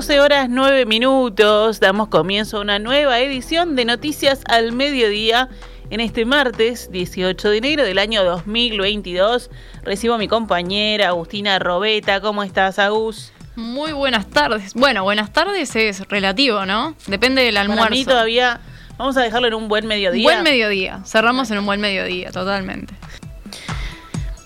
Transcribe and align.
12 0.00 0.18
horas 0.18 0.48
9 0.48 0.86
minutos, 0.86 1.78
damos 1.78 2.08
comienzo 2.08 2.56
a 2.56 2.60
una 2.62 2.78
nueva 2.78 3.18
edición 3.20 3.76
de 3.76 3.84
Noticias 3.84 4.40
al 4.46 4.72
Mediodía. 4.72 5.50
En 5.90 6.00
este 6.00 6.24
martes 6.24 6.90
18 6.90 7.50
de 7.50 7.58
enero 7.58 7.84
del 7.84 7.98
año 7.98 8.24
2022 8.24 9.50
recibo 9.82 10.14
a 10.14 10.18
mi 10.18 10.26
compañera 10.26 11.08
Agustina 11.08 11.58
Robeta. 11.58 12.22
¿Cómo 12.22 12.42
estás, 12.42 12.78
Agus? 12.78 13.30
Muy 13.56 13.92
buenas 13.92 14.26
tardes. 14.30 14.72
Bueno, 14.72 15.02
buenas 15.02 15.34
tardes 15.34 15.76
es 15.76 16.08
relativo, 16.08 16.64
¿no? 16.64 16.94
Depende 17.06 17.42
del 17.42 17.58
almuerzo. 17.58 17.82
Para 17.82 17.94
mí 17.94 18.04
todavía 18.06 18.60
vamos 18.96 19.18
a 19.18 19.20
dejarlo 19.20 19.48
en 19.48 19.54
un 19.54 19.68
buen 19.68 19.86
mediodía. 19.86 20.22
Buen 20.22 20.42
mediodía. 20.42 21.02
Cerramos 21.04 21.50
en 21.50 21.58
un 21.58 21.66
buen 21.66 21.82
mediodía, 21.82 22.30
totalmente. 22.30 22.94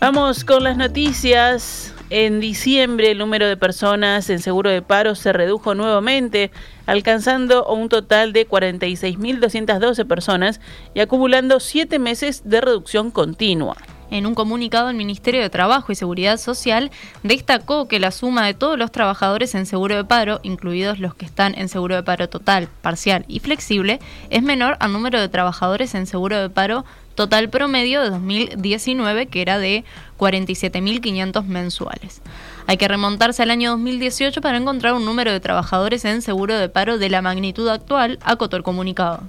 Vamos 0.00 0.44
con 0.44 0.64
las 0.64 0.76
noticias. 0.76 1.93
En 2.10 2.38
diciembre 2.38 3.10
el 3.10 3.18
número 3.18 3.48
de 3.48 3.56
personas 3.56 4.28
en 4.28 4.38
seguro 4.38 4.70
de 4.70 4.82
paro 4.82 5.14
se 5.14 5.32
redujo 5.32 5.74
nuevamente, 5.74 6.50
alcanzando 6.84 7.66
un 7.66 7.88
total 7.88 8.34
de 8.34 8.46
46.212 8.46 10.06
personas 10.06 10.60
y 10.94 11.00
acumulando 11.00 11.60
siete 11.60 11.98
meses 11.98 12.42
de 12.44 12.60
reducción 12.60 13.10
continua. 13.10 13.76
En 14.10 14.26
un 14.26 14.34
comunicado, 14.34 14.90
el 14.90 14.96
Ministerio 14.96 15.40
de 15.40 15.48
Trabajo 15.48 15.90
y 15.90 15.94
Seguridad 15.94 16.36
Social 16.36 16.90
destacó 17.22 17.88
que 17.88 17.98
la 17.98 18.10
suma 18.10 18.46
de 18.46 18.54
todos 18.54 18.78
los 18.78 18.92
trabajadores 18.92 19.54
en 19.54 19.64
seguro 19.64 19.96
de 19.96 20.04
paro, 20.04 20.40
incluidos 20.42 20.98
los 20.98 21.14
que 21.14 21.24
están 21.24 21.54
en 21.56 21.68
seguro 21.68 21.96
de 21.96 22.02
paro 22.02 22.28
total, 22.28 22.68
parcial 22.82 23.24
y 23.28 23.40
flexible, 23.40 23.98
es 24.28 24.42
menor 24.42 24.76
al 24.78 24.92
número 24.92 25.20
de 25.20 25.28
trabajadores 25.30 25.94
en 25.94 26.06
seguro 26.06 26.38
de 26.38 26.50
paro 26.50 26.84
total 27.14 27.48
promedio 27.48 28.02
de 28.02 28.10
2019, 28.10 29.26
que 29.26 29.42
era 29.42 29.58
de 29.58 29.84
47.500 30.18 31.44
mensuales. 31.44 32.22
Hay 32.66 32.76
que 32.76 32.88
remontarse 32.88 33.42
al 33.42 33.50
año 33.50 33.70
2018 33.72 34.40
para 34.40 34.58
encontrar 34.58 34.94
un 34.94 35.04
número 35.04 35.32
de 35.32 35.40
trabajadores 35.40 36.04
en 36.04 36.22
seguro 36.22 36.56
de 36.56 36.68
paro 36.68 36.98
de 36.98 37.10
la 37.10 37.22
magnitud 37.22 37.68
actual, 37.68 38.18
acotó 38.22 38.56
el 38.56 38.62
comunicado. 38.62 39.22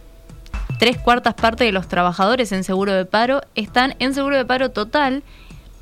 Tres 0.80 0.97
cuartas 0.97 1.36
partes 1.36 1.67
de 1.67 1.72
los 1.72 1.88
trabajadores 1.88 2.52
en 2.52 2.64
seguro 2.64 2.94
de 2.94 3.05
paro 3.05 3.42
están 3.55 3.95
en 3.99 4.14
seguro 4.14 4.38
de 4.38 4.45
paro 4.45 4.72
total, 4.72 5.23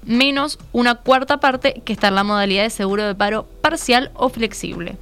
menos 0.03 0.59
una 0.71 0.95
cuarta 0.95 1.39
parte 1.39 1.81
que 1.85 1.93
está 1.93 2.09
en 2.09 2.15
la 2.15 2.23
modalidad 2.23 2.63
de 2.63 2.69
seguro 2.69 3.03
de 3.03 3.15
paro 3.15 3.47
parcial 3.61 4.11
o 4.13 4.29
flexible. 4.29 4.97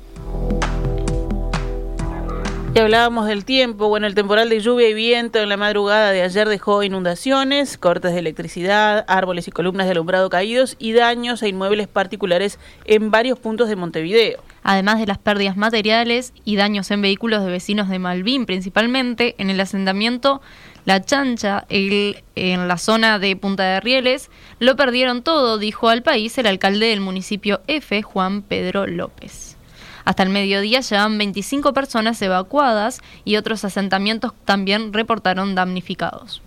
Y 2.73 2.79
hablábamos 2.79 3.27
del 3.27 3.43
tiempo. 3.43 3.89
Bueno, 3.89 4.07
el 4.07 4.15
temporal 4.15 4.47
de 4.47 4.61
lluvia 4.61 4.87
y 4.87 4.93
viento 4.93 5.39
en 5.39 5.49
la 5.49 5.57
madrugada 5.57 6.11
de 6.11 6.21
ayer 6.21 6.47
dejó 6.47 6.83
inundaciones, 6.83 7.77
cortes 7.77 8.13
de 8.13 8.19
electricidad, 8.19 9.03
árboles 9.09 9.49
y 9.49 9.51
columnas 9.51 9.87
de 9.87 9.91
alumbrado 9.91 10.29
caídos 10.29 10.77
y 10.79 10.93
daños 10.93 11.43
a 11.43 11.49
inmuebles 11.49 11.89
particulares 11.89 12.59
en 12.85 13.11
varios 13.11 13.37
puntos 13.39 13.67
de 13.67 13.75
Montevideo. 13.75 14.41
Además 14.63 14.99
de 14.99 15.07
las 15.07 15.17
pérdidas 15.17 15.57
materiales 15.57 16.31
y 16.45 16.55
daños 16.55 16.89
en 16.91 17.01
vehículos 17.01 17.43
de 17.43 17.51
vecinos 17.51 17.89
de 17.89 17.99
Malvin, 17.99 18.45
principalmente 18.45 19.35
en 19.37 19.49
el 19.49 19.59
asentamiento 19.59 20.41
La 20.85 21.03
Chancha, 21.03 21.65
en 21.67 22.67
la 22.69 22.77
zona 22.77 23.19
de 23.19 23.35
Punta 23.35 23.63
de 23.63 23.81
Rieles, 23.81 24.29
lo 24.59 24.77
perdieron 24.77 25.23
todo, 25.23 25.57
dijo 25.57 25.89
al 25.89 26.03
país 26.03 26.37
el 26.37 26.47
alcalde 26.47 26.85
del 26.85 27.01
municipio 27.01 27.59
F, 27.67 28.01
Juan 28.01 28.43
Pedro 28.43 28.87
López. 28.87 29.50
Hasta 30.05 30.23
el 30.23 30.29
mediodía 30.29 30.81
llevan 30.81 31.17
25 31.17 31.73
personas 31.73 32.21
evacuadas 32.21 33.01
y 33.25 33.37
otros 33.37 33.65
asentamientos 33.65 34.33
también 34.45 34.93
reportaron 34.93 35.55
damnificados. 35.55 36.41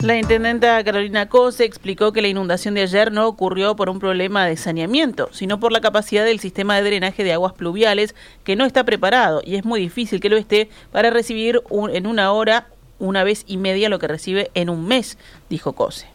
La 0.00 0.16
intendenta 0.16 0.82
Carolina 0.84 1.28
Cose 1.28 1.64
explicó 1.64 2.12
que 2.12 2.22
la 2.22 2.28
inundación 2.28 2.74
de 2.74 2.82
ayer 2.82 3.10
no 3.10 3.26
ocurrió 3.26 3.74
por 3.74 3.90
un 3.90 3.98
problema 3.98 4.46
de 4.46 4.56
saneamiento, 4.56 5.28
sino 5.32 5.58
por 5.58 5.72
la 5.72 5.80
capacidad 5.80 6.24
del 6.24 6.38
sistema 6.38 6.76
de 6.76 6.84
drenaje 6.84 7.24
de 7.24 7.32
aguas 7.32 7.54
pluviales 7.54 8.14
que 8.44 8.54
no 8.54 8.64
está 8.64 8.84
preparado 8.84 9.42
y 9.44 9.56
es 9.56 9.64
muy 9.64 9.80
difícil 9.80 10.20
que 10.20 10.28
lo 10.28 10.36
esté 10.36 10.70
para 10.92 11.10
recibir 11.10 11.62
en 11.92 12.06
una 12.06 12.30
hora 12.30 12.68
una 13.00 13.24
vez 13.24 13.44
y 13.48 13.56
media 13.56 13.88
lo 13.88 13.98
que 13.98 14.06
recibe 14.06 14.52
en 14.54 14.70
un 14.70 14.86
mes, 14.86 15.18
dijo 15.50 15.72
Cose. 15.72 16.06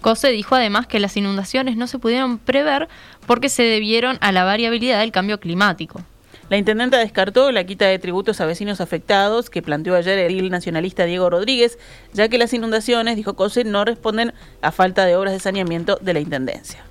Cose 0.00 0.28
dijo 0.28 0.54
además 0.54 0.86
que 0.86 1.00
las 1.00 1.16
inundaciones 1.16 1.76
no 1.76 1.86
se 1.86 1.98
pudieron 1.98 2.38
prever 2.38 2.88
porque 3.26 3.48
se 3.48 3.62
debieron 3.62 4.18
a 4.20 4.32
la 4.32 4.44
variabilidad 4.44 5.00
del 5.00 5.12
cambio 5.12 5.40
climático. 5.40 6.02
La 6.50 6.56
intendenta 6.56 6.98
descartó 6.98 7.52
la 7.52 7.64
quita 7.64 7.84
de 7.84 7.98
tributos 7.98 8.40
a 8.40 8.46
vecinos 8.46 8.80
afectados 8.80 9.50
que 9.50 9.60
planteó 9.60 9.94
ayer 9.94 10.18
el 10.18 10.50
nacionalista 10.50 11.04
Diego 11.04 11.28
Rodríguez, 11.28 11.78
ya 12.14 12.28
que 12.28 12.38
las 12.38 12.54
inundaciones, 12.54 13.16
dijo 13.16 13.34
Cose, 13.34 13.64
no 13.64 13.84
responden 13.84 14.32
a 14.62 14.72
falta 14.72 15.04
de 15.04 15.16
obras 15.16 15.34
de 15.34 15.40
saneamiento 15.40 15.98
de 16.00 16.14
la 16.14 16.20
intendencia. 16.20 16.82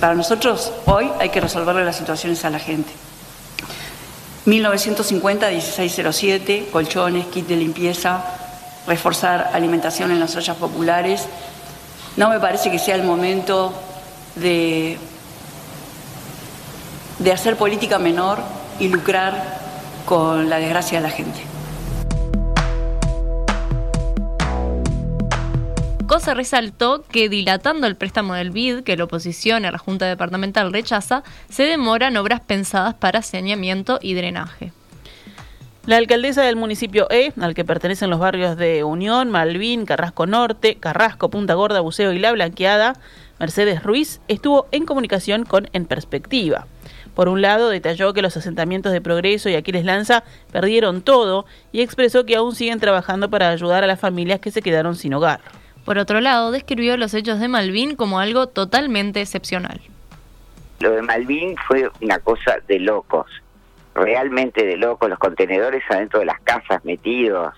Para 0.00 0.14
nosotros 0.14 0.72
hoy 0.86 1.08
hay 1.20 1.28
que 1.28 1.40
resolverle 1.40 1.84
las 1.84 1.96
situaciones 1.96 2.44
a 2.44 2.50
la 2.50 2.58
gente. 2.58 2.90
1950-1607, 4.46 6.70
colchones, 6.70 7.26
kit 7.26 7.46
de 7.46 7.56
limpieza, 7.56 8.24
reforzar 8.86 9.50
alimentación 9.52 10.10
en 10.10 10.20
las 10.20 10.34
ollas 10.36 10.56
populares. 10.56 11.26
No 12.18 12.28
me 12.28 12.40
parece 12.40 12.70
que 12.70 12.78
sea 12.78 12.96
el 12.96 13.04
momento 13.04 13.72
de 14.34 14.98
de 17.18 17.32
hacer 17.32 17.56
política 17.56 17.98
menor 17.98 18.38
y 18.78 18.88
lucrar 18.88 19.58
con 20.04 20.48
la 20.48 20.58
desgracia 20.58 21.00
de 21.00 21.08
la 21.08 21.10
gente. 21.10 21.40
Cosa 26.06 26.34
resaltó 26.34 27.02
que 27.02 27.28
dilatando 27.28 27.86
el 27.86 27.96
préstamo 27.96 28.34
del 28.34 28.50
BID, 28.50 28.82
que 28.82 28.96
la 28.96 29.04
oposición 29.04 29.64
a 29.64 29.70
la 29.70 29.78
Junta 29.78 30.06
Departamental 30.06 30.72
rechaza, 30.72 31.22
se 31.50 31.64
demoran 31.64 32.16
obras 32.16 32.40
pensadas 32.40 32.94
para 32.94 33.22
saneamiento 33.22 33.98
y 34.00 34.14
drenaje. 34.14 34.72
La 35.88 35.96
alcaldesa 35.96 36.42
del 36.42 36.56
municipio 36.56 37.06
E, 37.10 37.32
al 37.40 37.54
que 37.54 37.64
pertenecen 37.64 38.10
los 38.10 38.18
barrios 38.18 38.58
de 38.58 38.84
Unión, 38.84 39.30
Malvin, 39.30 39.86
Carrasco 39.86 40.26
Norte, 40.26 40.74
Carrasco, 40.74 41.30
Punta 41.30 41.54
Gorda, 41.54 41.80
Buceo 41.80 42.12
y 42.12 42.18
La 42.18 42.30
Blanqueada, 42.30 42.92
Mercedes 43.40 43.82
Ruiz, 43.82 44.20
estuvo 44.28 44.66
en 44.70 44.84
comunicación 44.84 45.46
con 45.46 45.70
En 45.72 45.86
Perspectiva. 45.86 46.66
Por 47.14 47.30
un 47.30 47.40
lado, 47.40 47.70
detalló 47.70 48.12
que 48.12 48.20
los 48.20 48.36
asentamientos 48.36 48.92
de 48.92 49.00
Progreso 49.00 49.48
y 49.48 49.54
Aquiles 49.54 49.86
Lanza 49.86 50.24
perdieron 50.52 51.00
todo 51.00 51.46
y 51.72 51.80
expresó 51.80 52.26
que 52.26 52.36
aún 52.36 52.54
siguen 52.54 52.80
trabajando 52.80 53.30
para 53.30 53.48
ayudar 53.48 53.82
a 53.82 53.86
las 53.86 53.98
familias 53.98 54.40
que 54.40 54.50
se 54.50 54.60
quedaron 54.60 54.94
sin 54.94 55.14
hogar. 55.14 55.40
Por 55.86 55.96
otro 55.96 56.20
lado, 56.20 56.50
describió 56.50 56.98
los 56.98 57.14
hechos 57.14 57.40
de 57.40 57.48
Malvin 57.48 57.96
como 57.96 58.20
algo 58.20 58.46
totalmente 58.48 59.22
excepcional. 59.22 59.80
Lo 60.80 60.90
de 60.90 61.00
Malvin 61.00 61.56
fue 61.66 61.90
una 62.02 62.18
cosa 62.18 62.58
de 62.68 62.78
locos, 62.78 63.26
realmente 63.94 64.64
de 64.64 64.76
locos, 64.76 65.08
los 65.08 65.18
contenedores 65.18 65.82
adentro 65.88 66.20
de 66.20 66.26
las 66.26 66.40
casas 66.40 66.84
metidos, 66.84 67.54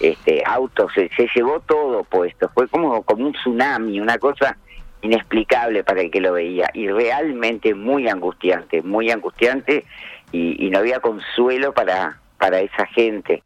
este, 0.00 0.42
autos, 0.44 0.92
se, 0.94 1.08
llevó 1.34 1.60
todo 1.60 2.04
puesto, 2.04 2.50
fue 2.54 2.68
como, 2.68 3.02
como 3.02 3.26
un 3.26 3.32
tsunami, 3.32 4.00
una 4.00 4.18
cosa 4.18 4.56
inexplicable 5.00 5.84
para 5.84 6.00
el 6.00 6.10
que 6.10 6.20
lo 6.20 6.32
veía 6.32 6.70
y 6.74 6.88
realmente 6.88 7.74
muy 7.74 8.08
angustiante, 8.08 8.82
muy 8.82 9.10
angustiante 9.10 9.84
y, 10.30 10.70
no 10.70 10.78
había 10.78 11.00
consuelo 11.00 11.72
para, 11.72 12.20
para 12.38 12.60
esa 12.60 12.86
gente. 12.86 13.42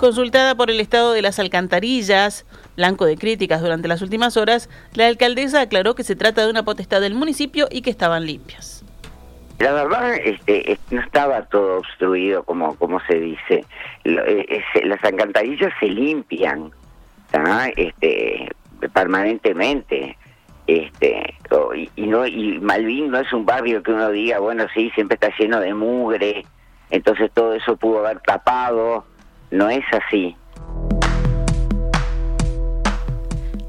Consultada 0.00 0.54
por 0.54 0.70
el 0.70 0.80
estado 0.80 1.12
de 1.12 1.20
las 1.20 1.38
alcantarillas, 1.38 2.46
blanco 2.74 3.04
de 3.04 3.18
críticas 3.18 3.60
durante 3.60 3.86
las 3.86 4.00
últimas 4.00 4.38
horas, 4.38 4.70
la 4.94 5.06
alcaldesa 5.06 5.60
aclaró 5.60 5.94
que 5.94 6.04
se 6.04 6.16
trata 6.16 6.42
de 6.42 6.50
una 6.50 6.62
potestad 6.62 7.02
del 7.02 7.12
municipio 7.12 7.68
y 7.70 7.82
que 7.82 7.90
estaban 7.90 8.24
limpias. 8.24 8.82
La 9.58 9.72
verdad, 9.72 10.14
este, 10.24 10.78
no 10.90 11.02
estaba 11.02 11.42
todo 11.42 11.80
obstruido 11.80 12.44
como, 12.44 12.76
como 12.76 12.98
se 13.00 13.20
dice. 13.20 13.66
Eh, 14.04 14.62
las 14.84 15.04
alcantarillas 15.04 15.70
se 15.78 15.86
limpian, 15.86 16.70
este 17.76 18.48
permanentemente 18.94 20.16
este 20.66 21.34
y, 21.96 22.06
no 22.06 22.26
y 22.26 22.58
Malvin 22.58 23.10
no 23.10 23.18
es 23.18 23.30
un 23.34 23.44
barrio 23.44 23.82
que 23.82 23.92
uno 23.92 24.08
diga 24.08 24.38
bueno 24.38 24.64
sí 24.72 24.90
siempre 24.94 25.16
está 25.16 25.28
lleno 25.38 25.60
de 25.60 25.74
mugre 25.74 26.46
entonces 26.88 27.30
todo 27.34 27.52
eso 27.52 27.76
pudo 27.76 27.98
haber 27.98 28.20
tapado 28.20 29.04
no 29.50 29.70
es 29.70 29.84
así 29.92 30.36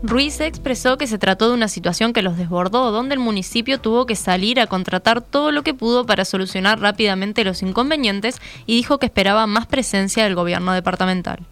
Ruiz 0.03 0.41
expresó 0.41 0.97
que 0.97 1.05
se 1.05 1.19
trató 1.19 1.49
de 1.49 1.53
una 1.53 1.67
situación 1.67 2.11
que 2.11 2.23
los 2.23 2.35
desbordó, 2.35 2.91
donde 2.91 3.13
el 3.13 3.19
municipio 3.19 3.79
tuvo 3.79 4.07
que 4.07 4.15
salir 4.15 4.59
a 4.59 4.65
contratar 4.65 5.21
todo 5.21 5.51
lo 5.51 5.61
que 5.61 5.75
pudo 5.75 6.07
para 6.07 6.25
solucionar 6.25 6.79
rápidamente 6.79 7.43
los 7.43 7.61
inconvenientes 7.61 8.41
y 8.65 8.75
dijo 8.75 8.97
que 8.97 9.05
esperaba 9.05 9.45
más 9.45 9.67
presencia 9.67 10.23
del 10.23 10.33
gobierno 10.33 10.73
departamental 10.73 11.45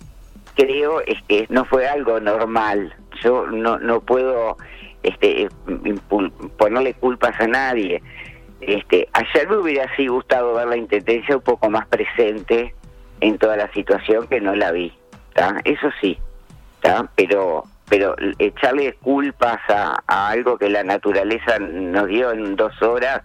creo 0.60 1.02
es 1.02 1.22
que 1.28 1.46
no 1.50 1.66
fue 1.66 1.88
algo 1.88 2.20
normal. 2.20 2.94
Yo 3.24 3.48
no, 3.48 3.80
no 3.80 4.02
puedo 4.02 4.58
este, 5.04 5.48
ponerle 6.58 6.94
culpas 6.96 7.40
a 7.40 7.48
nadie. 7.48 8.02
Este, 8.62 9.08
ayer 9.14 9.50
me 9.50 9.58
hubiera 9.58 9.86
así 9.86 10.08
gustado 10.08 10.54
ver 10.56 10.68
la 10.68 10.78
intendencia 10.78 11.38
un 11.38 11.44
poco 11.44 11.70
más 11.70 11.88
presente 11.88 12.76
en 13.22 13.38
toda 13.38 13.58
la 13.58 13.72
situación 13.74 14.28
que 14.28 14.42
no 14.42 14.56
la 14.56 14.72
vi. 14.72 14.94
Eso 15.64 15.90
sí, 16.02 16.18
pero 17.16 17.64
pero 17.90 18.16
echarle 18.38 18.94
culpas 19.02 19.60
a, 19.68 20.02
algo 20.08 20.58
que 20.58 20.70
la 20.70 20.84
naturaleza 20.84 21.58
nos 21.60 22.08
dio 22.08 22.32
en 22.32 22.56
dos 22.56 22.80
horas, 22.82 23.24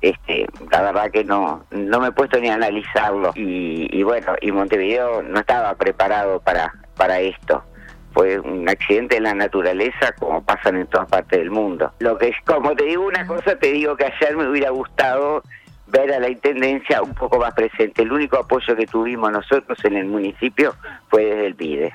este, 0.00 0.46
la 0.70 0.82
verdad 0.82 1.10
que 1.10 1.22
no, 1.22 1.64
no 1.70 2.00
me 2.00 2.08
he 2.08 2.12
puesto 2.12 2.40
ni 2.40 2.48
a 2.48 2.54
analizarlo. 2.54 3.32
Y, 3.34 4.02
bueno, 4.02 4.34
y 4.40 4.50
Montevideo 4.52 5.22
no 5.22 5.40
estaba 5.40 5.74
preparado 5.74 6.40
para, 6.40 6.72
para 6.96 7.20
esto. 7.20 7.62
Fue 8.14 8.40
un 8.40 8.66
accidente 8.66 9.18
en 9.18 9.24
la 9.24 9.34
naturaleza 9.34 10.12
como 10.18 10.42
pasan 10.42 10.76
en 10.76 10.86
todas 10.86 11.08
partes 11.08 11.38
del 11.38 11.50
mundo. 11.50 11.92
Lo 11.98 12.16
que 12.16 12.32
como 12.46 12.74
te 12.74 12.84
digo 12.84 13.06
una 13.06 13.26
cosa, 13.26 13.58
te 13.58 13.72
digo 13.72 13.96
que 13.96 14.06
ayer 14.06 14.34
me 14.34 14.48
hubiera 14.48 14.70
gustado 14.70 15.42
ver 15.86 16.12
a 16.12 16.20
la 16.20 16.28
Intendencia 16.28 17.02
un 17.02 17.14
poco 17.14 17.38
más 17.38 17.54
presente. 17.54 18.02
El 18.02 18.12
único 18.12 18.36
apoyo 18.36 18.76
que 18.76 18.86
tuvimos 18.86 19.30
nosotros 19.32 19.78
en 19.84 19.96
el 19.96 20.06
municipio 20.06 20.74
fue 21.08 21.24
desde 21.24 21.46
el 21.46 21.54
PIDE. 21.54 21.92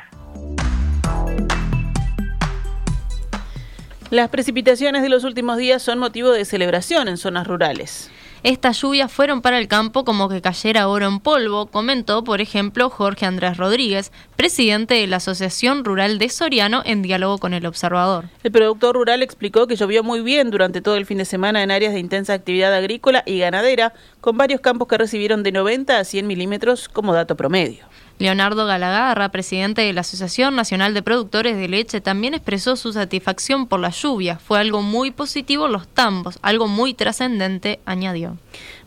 Las 4.10 4.30
precipitaciones 4.30 5.04
de 5.04 5.10
los 5.10 5.24
últimos 5.24 5.58
días 5.58 5.82
son 5.82 5.98
motivo 5.98 6.32
de 6.32 6.44
celebración 6.44 7.08
en 7.08 7.16
zonas 7.16 7.48
rurales. 7.48 8.12
Estas 8.44 8.82
lluvias 8.82 9.12
fueron 9.12 9.44
para 9.44 9.60
el 9.60 9.68
campo 9.68 10.04
como 10.04 10.28
que 10.28 10.42
cayera 10.42 10.88
oro 10.88 11.06
en 11.06 11.20
polvo, 11.20 11.68
comentó, 11.68 12.24
por 12.24 12.42
ejemplo, 12.42 12.90
Jorge 12.90 13.28
Andrés 13.28 13.58
Rodríguez, 13.58 14.12
presidente 14.36 14.96
de 14.96 15.06
la 15.06 15.18
Asociación 15.18 15.86
Rural 15.86 16.18
de 16.18 16.28
Soriano, 16.28 16.82
en 16.84 17.04
diálogo 17.04 17.38
con 17.38 17.54
el 17.54 17.68
observador. 17.68 18.30
El 18.42 18.52
productor 18.52 18.96
rural 18.96 19.22
explicó 19.22 19.68
que 19.68 19.76
llovió 19.76 20.02
muy 20.02 20.22
bien 20.22 20.50
durante 20.50 20.82
todo 20.82 20.96
el 20.96 21.06
fin 21.06 21.20
de 21.20 21.26
semana 21.26 21.62
en 21.62 21.70
áreas 21.70 21.94
de 21.94 22.00
intensa 22.00 22.34
actividad 22.34 22.74
agrícola 22.74 23.22
y 23.28 23.38
ganadera, 23.38 23.94
con 24.22 24.38
varios 24.38 24.60
campos 24.60 24.88
que 24.88 24.98
recibieron 24.98 25.44
de 25.44 25.52
90 25.52 26.00
a 26.00 26.04
100 26.04 26.26
milímetros 26.26 26.90
como 26.90 27.14
dato 27.14 27.36
promedio. 27.36 27.86
Leonardo 28.21 28.68
Galagarra, 28.68 29.29
presidente 29.29 29.81
de 29.81 29.94
la 29.94 30.01
Asociación 30.01 30.56
Nacional 30.56 30.94
de 30.94 31.01
Productores 31.01 31.57
de 31.57 31.68
Leche, 31.68 32.01
también 32.01 32.35
expresó 32.35 32.75
su 32.75 32.94
satisfacción 32.94 33.65
por 33.65 33.79
la 33.79 33.89
lluvia. 33.89 34.38
Fue 34.38 34.59
algo 34.59 34.83
muy 34.83 35.09
positivo 35.09 35.68
los 35.68 35.88
tambos, 35.88 36.38
algo 36.44 36.68
muy 36.68 36.94
trascendente, 36.94 37.79
añadió. 37.83 38.38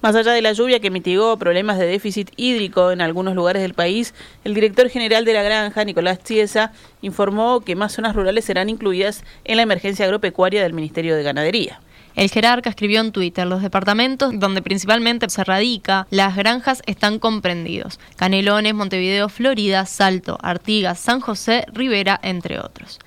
Más 0.03 0.15
allá 0.15 0.31
de 0.31 0.41
la 0.41 0.53
lluvia 0.53 0.79
que 0.79 0.93
mitigó 0.93 1.37
problemas 1.37 1.81
de 1.81 1.87
déficit 1.87 2.31
hídrico 2.37 2.93
en 2.93 3.01
algunos 3.01 3.35
lugares 3.35 3.61
del 3.61 3.75
país, 3.75 4.15
el 4.45 4.55
director 4.55 4.89
general 4.89 5.25
de 5.25 5.33
la 5.33 5.43
granja, 5.43 5.83
Nicolás 5.85 6.23
Chiesa, 6.23 6.71
informó 7.03 7.61
que 7.63 7.75
más 7.75 7.93
zonas 7.93 8.15
rurales 8.15 8.45
serán 8.45 8.69
incluidas 8.71 9.25
en 9.43 9.57
la 9.57 9.65
emergencia 9.65 10.05
agropecuaria 10.05 10.63
del 10.63 10.75
Ministerio 10.75 11.17
de 11.17 11.25
Ganadería. 11.25 11.81
El 12.17 12.31
jerarca 12.31 12.71
escribió 12.71 13.01
en 13.01 13.11
Twitter, 13.11 13.47
los 13.47 13.61
departamentos 13.61 14.33
donde 14.39 14.63
principalmente 14.63 15.29
se 15.29 15.43
radica 15.43 16.07
las 16.11 16.37
granjas 16.37 16.83
están 16.87 17.19
comprendidos. 17.19 17.99
Canelones, 18.17 18.75
Montevideo, 18.75 19.29
Florida, 19.29 19.85
Salto, 19.85 20.39
Artigas, 20.41 21.01
San 21.01 21.21
José, 21.21 21.67
Rivera, 21.73 22.21
entre 22.23 22.61
otros. 22.61 23.01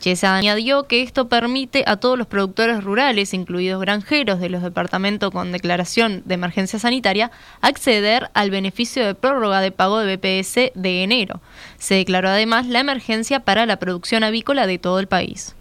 Chesa 0.00 0.36
añadió 0.36 0.84
que 0.86 1.02
esto 1.02 1.28
permite 1.28 1.84
a 1.86 1.96
todos 1.96 2.16
los 2.16 2.26
productores 2.26 2.82
rurales, 2.84 3.34
incluidos 3.34 3.80
granjeros 3.80 4.38
de 4.40 4.48
los 4.48 4.62
departamentos 4.62 5.30
con 5.32 5.50
declaración 5.50 6.22
de 6.24 6.34
emergencia 6.34 6.78
sanitaria, 6.78 7.30
acceder 7.60 8.30
al 8.34 8.50
beneficio 8.50 9.04
de 9.04 9.14
prórroga 9.14 9.60
de 9.60 9.72
pago 9.72 9.98
de 9.98 10.16
BPS 10.16 10.72
de 10.74 11.02
enero. 11.02 11.40
Se 11.78 11.94
declaró 11.94 12.28
además 12.28 12.66
la 12.66 12.80
emergencia 12.80 13.40
para 13.40 13.66
la 13.66 13.78
producción 13.78 14.22
avícola 14.22 14.66
de 14.66 14.78
todo 14.78 15.00
el 15.00 15.08
país. 15.08 15.54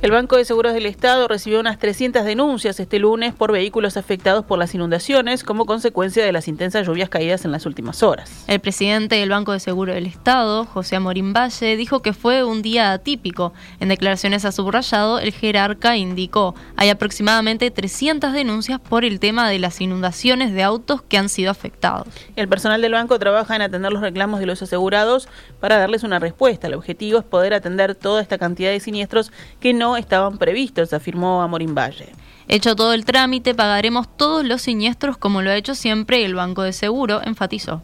El 0.00 0.12
Banco 0.12 0.36
de 0.36 0.44
Seguros 0.44 0.74
del 0.74 0.86
Estado 0.86 1.26
recibió 1.26 1.58
unas 1.58 1.80
300 1.80 2.24
denuncias 2.24 2.78
este 2.78 3.00
lunes 3.00 3.34
por 3.34 3.50
vehículos 3.50 3.96
afectados 3.96 4.44
por 4.44 4.56
las 4.56 4.72
inundaciones 4.72 5.42
como 5.42 5.66
consecuencia 5.66 6.24
de 6.24 6.30
las 6.30 6.46
intensas 6.46 6.86
lluvias 6.86 7.08
caídas 7.08 7.44
en 7.44 7.50
las 7.50 7.66
últimas 7.66 8.04
horas. 8.04 8.44
El 8.46 8.60
presidente 8.60 9.16
del 9.16 9.30
Banco 9.30 9.50
de 9.50 9.58
Seguros 9.58 9.96
del 9.96 10.06
Estado, 10.06 10.66
José 10.66 10.94
Amorín 10.94 11.32
Valle, 11.32 11.76
dijo 11.76 12.00
que 12.00 12.12
fue 12.12 12.44
un 12.44 12.62
día 12.62 12.92
atípico. 12.92 13.52
En 13.80 13.88
declaraciones 13.88 14.44
a 14.44 14.52
subrayado, 14.52 15.18
el 15.18 15.32
jerarca 15.32 15.96
indicó 15.96 16.54
hay 16.76 16.90
aproximadamente 16.90 17.72
300 17.72 18.32
denuncias 18.32 18.78
por 18.78 19.04
el 19.04 19.18
tema 19.18 19.50
de 19.50 19.58
las 19.58 19.80
inundaciones 19.80 20.54
de 20.54 20.62
autos 20.62 21.02
que 21.02 21.18
han 21.18 21.28
sido 21.28 21.50
afectados. 21.50 22.06
El 22.36 22.46
personal 22.46 22.80
del 22.80 22.92
banco 22.92 23.18
trabaja 23.18 23.56
en 23.56 23.62
atender 23.62 23.92
los 23.92 24.02
reclamos 24.02 24.38
de 24.38 24.46
los 24.46 24.62
asegurados 24.62 25.28
para 25.58 25.76
darles 25.76 26.04
una 26.04 26.20
respuesta. 26.20 26.68
El 26.68 26.74
objetivo 26.74 27.18
es 27.18 27.24
poder 27.24 27.52
atender 27.52 27.96
toda 27.96 28.22
esta 28.22 28.38
cantidad 28.38 28.70
de 28.70 28.78
siniestros 28.78 29.32
que 29.58 29.74
no 29.74 29.87
estaban 29.96 30.38
previstos, 30.38 30.92
afirmó 30.92 31.42
Amorín 31.42 31.74
Valle. 31.74 32.12
Hecho 32.48 32.74
todo 32.76 32.94
el 32.94 33.04
trámite, 33.04 33.54
pagaremos 33.54 34.08
todos 34.16 34.44
los 34.44 34.62
siniestros 34.62 35.18
como 35.18 35.42
lo 35.42 35.50
ha 35.50 35.56
hecho 35.56 35.74
siempre 35.74 36.24
el 36.24 36.34
Banco 36.34 36.62
de 36.62 36.72
Seguro, 36.72 37.20
enfatizó. 37.22 37.82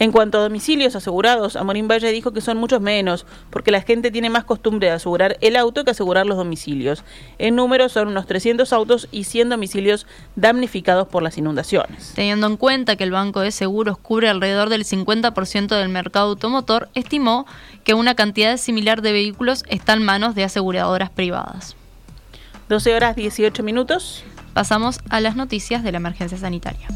En 0.00 0.10
cuanto 0.10 0.38
a 0.38 0.42
domicilios 0.42 0.96
asegurados, 0.96 1.54
Amorín 1.54 1.86
Valle 1.86 2.10
dijo 2.10 2.32
que 2.32 2.40
son 2.40 2.56
muchos 2.56 2.80
menos, 2.80 3.26
porque 3.50 3.70
la 3.70 3.80
gente 3.80 4.10
tiene 4.10 4.28
más 4.28 4.42
costumbre 4.44 4.88
de 4.88 4.94
asegurar 4.94 5.38
el 5.40 5.54
auto 5.54 5.84
que 5.84 5.92
asegurar 5.92 6.26
los 6.26 6.36
domicilios. 6.36 7.04
En 7.38 7.54
número 7.54 7.88
son 7.88 8.08
unos 8.08 8.26
300 8.26 8.72
autos 8.72 9.08
y 9.12 9.24
100 9.24 9.50
domicilios 9.50 10.06
damnificados 10.34 11.06
por 11.06 11.22
las 11.22 11.38
inundaciones. 11.38 12.12
Teniendo 12.16 12.48
en 12.48 12.56
cuenta 12.56 12.96
que 12.96 13.04
el 13.04 13.12
Banco 13.12 13.40
de 13.40 13.52
Seguros 13.52 13.96
cubre 13.96 14.28
alrededor 14.28 14.68
del 14.68 14.84
50% 14.84 15.68
del 15.68 15.88
mercado 15.88 16.30
automotor, 16.30 16.88
estimó 16.94 17.46
que 17.84 17.94
una 17.94 18.16
cantidad 18.16 18.56
similar 18.56 19.00
de 19.00 19.12
vehículos 19.12 19.62
está 19.68 19.92
en 19.92 20.02
manos 20.02 20.34
de 20.34 20.42
aseguradoras 20.42 21.10
privadas. 21.10 21.76
12 22.68 22.94
horas 22.94 23.14
18 23.14 23.62
minutos. 23.62 24.24
Pasamos 24.54 24.98
a 25.08 25.20
las 25.20 25.36
noticias 25.36 25.84
de 25.84 25.92
la 25.92 25.98
emergencia 25.98 26.38
sanitaria. 26.38 26.88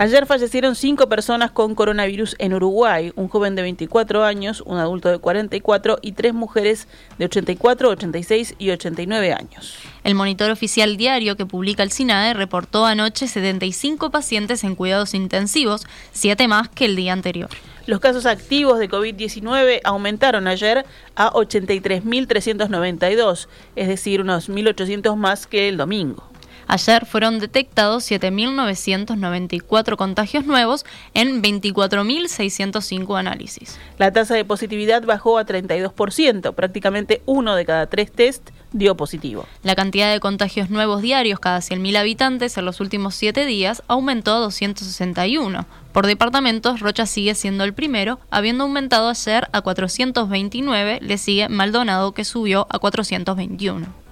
Ayer 0.00 0.26
fallecieron 0.26 0.76
cinco 0.76 1.08
personas 1.08 1.50
con 1.50 1.74
coronavirus 1.74 2.36
en 2.38 2.54
Uruguay, 2.54 3.12
un 3.16 3.26
joven 3.26 3.56
de 3.56 3.62
24 3.62 4.24
años, 4.24 4.62
un 4.64 4.78
adulto 4.78 5.08
de 5.08 5.18
44 5.18 5.98
y 6.00 6.12
tres 6.12 6.34
mujeres 6.34 6.86
de 7.18 7.24
84, 7.24 7.88
86 7.88 8.54
y 8.60 8.70
89 8.70 9.32
años. 9.32 9.74
El 10.04 10.14
monitor 10.14 10.52
oficial 10.52 10.96
diario 10.96 11.36
que 11.36 11.46
publica 11.46 11.82
el 11.82 11.90
SINAE 11.90 12.34
reportó 12.34 12.86
anoche 12.86 13.26
75 13.26 14.12
pacientes 14.12 14.62
en 14.62 14.76
cuidados 14.76 15.14
intensivos, 15.14 15.84
siete 16.12 16.46
más 16.46 16.68
que 16.68 16.84
el 16.84 16.94
día 16.94 17.12
anterior. 17.12 17.50
Los 17.86 17.98
casos 17.98 18.24
activos 18.24 18.78
de 18.78 18.88
COVID-19 18.88 19.80
aumentaron 19.82 20.46
ayer 20.46 20.86
a 21.16 21.32
83.392, 21.32 23.48
es 23.74 23.88
decir, 23.88 24.20
unos 24.20 24.48
1.800 24.48 25.16
más 25.16 25.48
que 25.48 25.68
el 25.68 25.76
domingo. 25.76 26.27
Ayer 26.70 27.06
fueron 27.06 27.38
detectados 27.38 28.08
7.994 28.10 29.96
contagios 29.96 30.44
nuevos 30.44 30.84
en 31.14 31.42
24.605 31.42 33.18
análisis. 33.18 33.78
La 33.96 34.12
tasa 34.12 34.34
de 34.34 34.44
positividad 34.44 35.02
bajó 35.02 35.38
a 35.38 35.46
32%, 35.46 36.54
prácticamente 36.54 37.22
uno 37.24 37.56
de 37.56 37.64
cada 37.64 37.86
tres 37.86 38.12
test 38.12 38.50
dio 38.72 38.98
positivo. 38.98 39.46
La 39.62 39.74
cantidad 39.74 40.12
de 40.12 40.20
contagios 40.20 40.68
nuevos 40.68 41.00
diarios 41.00 41.40
cada 41.40 41.60
100.000 41.60 41.96
habitantes 41.96 42.58
en 42.58 42.66
los 42.66 42.80
últimos 42.80 43.14
siete 43.14 43.46
días 43.46 43.82
aumentó 43.88 44.34
a 44.34 44.40
261. 44.40 45.64
Por 45.92 46.06
departamentos, 46.06 46.80
Rocha 46.80 47.06
sigue 47.06 47.34
siendo 47.34 47.64
el 47.64 47.72
primero, 47.72 48.20
habiendo 48.30 48.64
aumentado 48.64 49.08
ayer 49.08 49.48
a 49.52 49.62
429, 49.62 50.98
le 51.00 51.16
sigue 51.16 51.48
Maldonado 51.48 52.12
que 52.12 52.26
subió 52.26 52.66
a 52.68 52.78
421. 52.78 54.07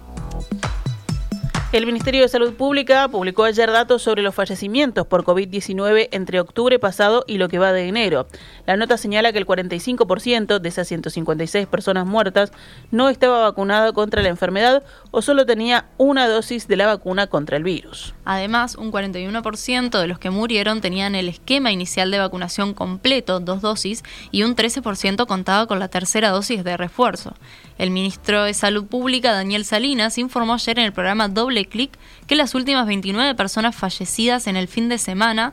El 1.77 1.85
Ministerio 1.85 2.23
de 2.23 2.29
Salud 2.29 2.55
Pública 2.55 3.07
publicó 3.09 3.45
ayer 3.45 3.71
datos 3.71 4.01
sobre 4.01 4.23
los 4.23 4.35
fallecimientos 4.35 5.07
por 5.07 5.25
COVID-19 5.25 6.09
entre 6.11 6.41
octubre 6.41 6.79
pasado 6.79 7.23
y 7.27 7.37
lo 7.37 7.51
que 7.51 7.59
va 7.59 7.75
de 7.75 7.87
enero. 7.87 8.29
La 8.65 8.79
nota 8.79 8.97
señala 8.97 9.31
que 9.31 9.37
el 9.37 9.47
45% 9.47 10.59
de 10.59 10.69
esas 10.71 10.89
156 10.89 11.67
personas 11.67 12.07
muertas 12.07 12.51
no 12.91 13.11
estaba 13.11 13.43
vacunada 13.43 13.93
contra 13.93 14.23
la 14.23 14.31
enfermedad 14.31 14.85
o 15.11 15.21
solo 15.21 15.45
tenía 15.45 15.85
una 15.99 16.27
dosis 16.29 16.67
de 16.67 16.77
la 16.77 16.87
vacuna 16.87 17.27
contra 17.27 17.59
el 17.59 17.63
virus. 17.65 18.15
Además, 18.25 18.77
un 18.77 18.91
41% 18.91 20.01
de 20.01 20.07
los 20.07 20.19
que 20.19 20.31
murieron 20.31 20.81
tenían 20.81 21.15
el 21.15 21.29
esquema 21.29 21.73
inicial 21.73 22.11
de 22.11 22.19
vacunación 22.19 22.73
completo, 22.73 23.39
dos 23.39 23.61
dosis, 23.61 24.03
y 24.31 24.45
un 24.45 24.57
13% 24.57 25.27
contaba 25.27 25.67
con 25.67 25.79
la 25.79 25.89
tercera 25.89 26.31
dosis 26.31 26.65
de 26.65 26.79
refuerzo. 26.79 27.35
El 27.77 27.91
ministro 27.91 28.45
de 28.45 28.55
Salud 28.55 28.87
Pública, 28.87 29.33
Daniel 29.33 29.67
Salinas, 29.67 30.17
informó 30.17 30.55
ayer 30.55 30.79
en 30.79 30.87
el 30.87 30.95
programa 30.95 31.29
Doble 31.29 31.66
Clic 31.67 31.97
que 32.27 32.37
las 32.37 32.55
últimas 32.55 32.87
29 32.87 33.35
personas 33.35 33.75
fallecidas 33.77 34.47
en 34.47 34.57
el 34.57 34.69
fin 34.69 34.89
de 34.89 34.99
semana, 34.99 35.53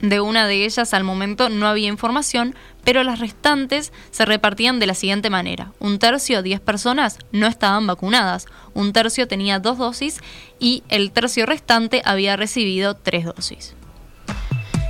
de 0.00 0.20
una 0.20 0.46
de 0.46 0.64
ellas 0.64 0.92
al 0.92 1.04
momento 1.04 1.48
no 1.48 1.66
había 1.66 1.88
información, 1.88 2.54
pero 2.84 3.02
las 3.04 3.18
restantes 3.18 3.92
se 4.10 4.24
repartían 4.24 4.78
de 4.78 4.86
la 4.86 4.94
siguiente 4.94 5.30
manera. 5.30 5.72
Un 5.78 5.98
tercio, 5.98 6.42
10 6.42 6.60
personas, 6.60 7.18
no 7.32 7.46
estaban 7.46 7.86
vacunadas, 7.86 8.46
un 8.74 8.92
tercio 8.92 9.26
tenía 9.28 9.58
dos 9.58 9.78
dosis 9.78 10.20
y 10.58 10.82
el 10.88 11.10
tercio 11.12 11.46
restante 11.46 12.02
había 12.04 12.36
recibido 12.36 12.94
tres 12.94 13.24
dosis. 13.24 13.74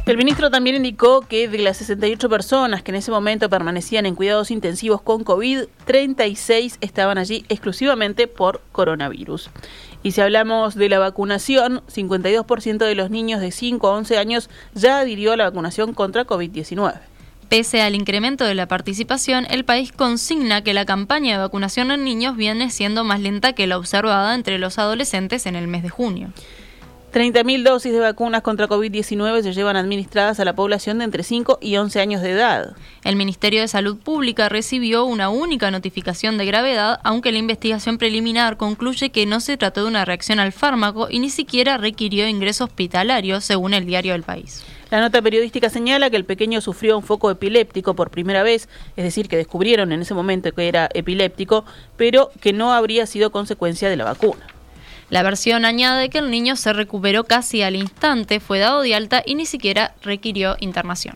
El 0.07 0.19
ministro 0.19 0.51
también 0.51 0.77
indicó 0.77 1.23
que 1.23 1.49
de 1.49 1.57
las 1.59 1.79
68 1.79 2.29
personas 2.29 2.83
que 2.83 2.91
en 2.91 2.97
ese 2.97 3.11
momento 3.11 3.49
permanecían 3.49 4.05
en 4.05 4.15
cuidados 4.15 4.51
intensivos 4.51 5.01
con 5.01 5.25
COVID, 5.25 5.63
36 5.87 6.77
estaban 6.83 7.17
allí 7.17 7.47
exclusivamente 7.49 8.27
por 8.27 8.61
coronavirus. 8.73 9.49
Y 10.03 10.11
si 10.11 10.21
hablamos 10.21 10.75
de 10.75 10.91
la 10.91 10.99
vacunación, 10.99 11.81
52% 11.87 12.85
de 12.85 12.95
los 12.95 13.09
niños 13.09 13.41
de 13.41 13.51
5 13.51 13.89
a 13.89 13.93
11 13.93 14.19
años 14.19 14.51
ya 14.75 14.99
adhirió 14.99 15.33
a 15.33 15.39
la 15.39 15.45
vacunación 15.45 15.95
contra 15.95 16.27
COVID-19. 16.27 17.01
Pese 17.49 17.81
al 17.81 17.95
incremento 17.95 18.45
de 18.45 18.55
la 18.55 18.69
participación, 18.69 19.47
el 19.49 19.65
país 19.65 19.91
consigna 19.91 20.63
que 20.63 20.75
la 20.75 20.85
campaña 20.85 21.33
de 21.33 21.43
vacunación 21.43 21.91
en 21.91 22.05
niños 22.05 22.37
viene 22.37 22.69
siendo 22.69 23.05
más 23.05 23.21
lenta 23.21 23.55
que 23.55 23.67
la 23.67 23.79
observada 23.79 24.35
entre 24.35 24.59
los 24.59 24.79
adolescentes 24.79 25.47
en 25.47 25.57
el 25.57 25.67
mes 25.67 25.83
de 25.83 25.89
junio. 25.89 26.31
30.000 27.15 27.63
dosis 27.63 27.93
de 27.93 28.01
vacunas 28.01 28.43
contra 28.43 28.67
COVID-19 28.67 29.43
se 29.43 29.53
llevan 29.53 29.77
administradas 29.77 30.41
a 30.41 30.45
la 30.45 30.57
población 30.57 30.99
de 30.99 31.05
entre 31.05 31.23
5 31.23 31.61
y 31.63 31.77
11 31.77 32.01
años 32.01 32.23
de 32.23 32.33
edad. 32.33 32.75
El 33.05 33.15
Ministerio 33.15 33.61
de 33.61 33.69
Salud 33.69 33.99
Pública 33.99 34.49
recibió 34.49 35.05
una 35.05 35.29
única 35.29 35.71
notificación 35.71 36.39
de 36.39 36.47
gravedad, 36.47 36.99
aunque 37.05 37.31
la 37.31 37.39
investigación 37.39 37.99
preliminar 37.99 38.57
concluye 38.57 39.11
que 39.11 39.27
no 39.27 39.39
se 39.39 39.57
trató 39.57 39.83
de 39.83 39.91
una 39.91 40.05
reacción 40.05 40.41
al 40.41 40.51
fármaco 40.51 41.07
y 41.09 41.21
ni 41.21 41.31
siquiera 41.31 41.79
requirió 41.79 42.27
ingreso 42.27 42.65
hospitalario, 42.65 43.41
según 43.41 43.75
el 43.75 43.87
diario 43.87 44.17
El 44.17 44.25
País. 44.25 44.65
La 44.91 45.01
nota 45.01 45.23
periodística 45.23 45.71
señala 45.71 46.11
que 46.11 46.17
el 46.17 46.25
pequeño 46.25 46.61
sufrió 46.61 46.97
un 46.97 47.05
foco 47.05 47.31
epiléptico 47.31 47.95
por 47.95 48.11
primera 48.11 48.43
vez, 48.43 48.69
es 48.97 49.05
decir, 49.05 49.29
que 49.29 49.37
descubrieron 49.37 49.93
en 49.93 50.03
ese 50.03 50.15
momento 50.15 50.51
que 50.51 50.67
era 50.67 50.89
epiléptico, 50.93 51.65
pero 51.97 52.33
que 52.41 52.53
no 52.53 52.73
habría 52.73 53.07
sido 53.07 53.31
consecuencia 53.31 53.89
de 53.89 53.99
la 53.99 54.05
vacuna. 54.05 54.54
La 55.15 55.23
versión 55.23 55.65
añade 55.65 56.11
que 56.11 56.19
el 56.19 56.29
niño 56.29 56.57
se 56.57 56.73
recuperó 56.73 57.23
casi 57.23 57.63
al 57.63 57.77
instante, 57.77 58.41
fue 58.41 58.59
dado 58.59 58.83
de 58.83 58.97
alta 58.97 59.23
y 59.25 59.37
ni 59.37 59.47
siquiera 59.47 59.95
requirió 60.03 60.57
internación. 60.59 61.15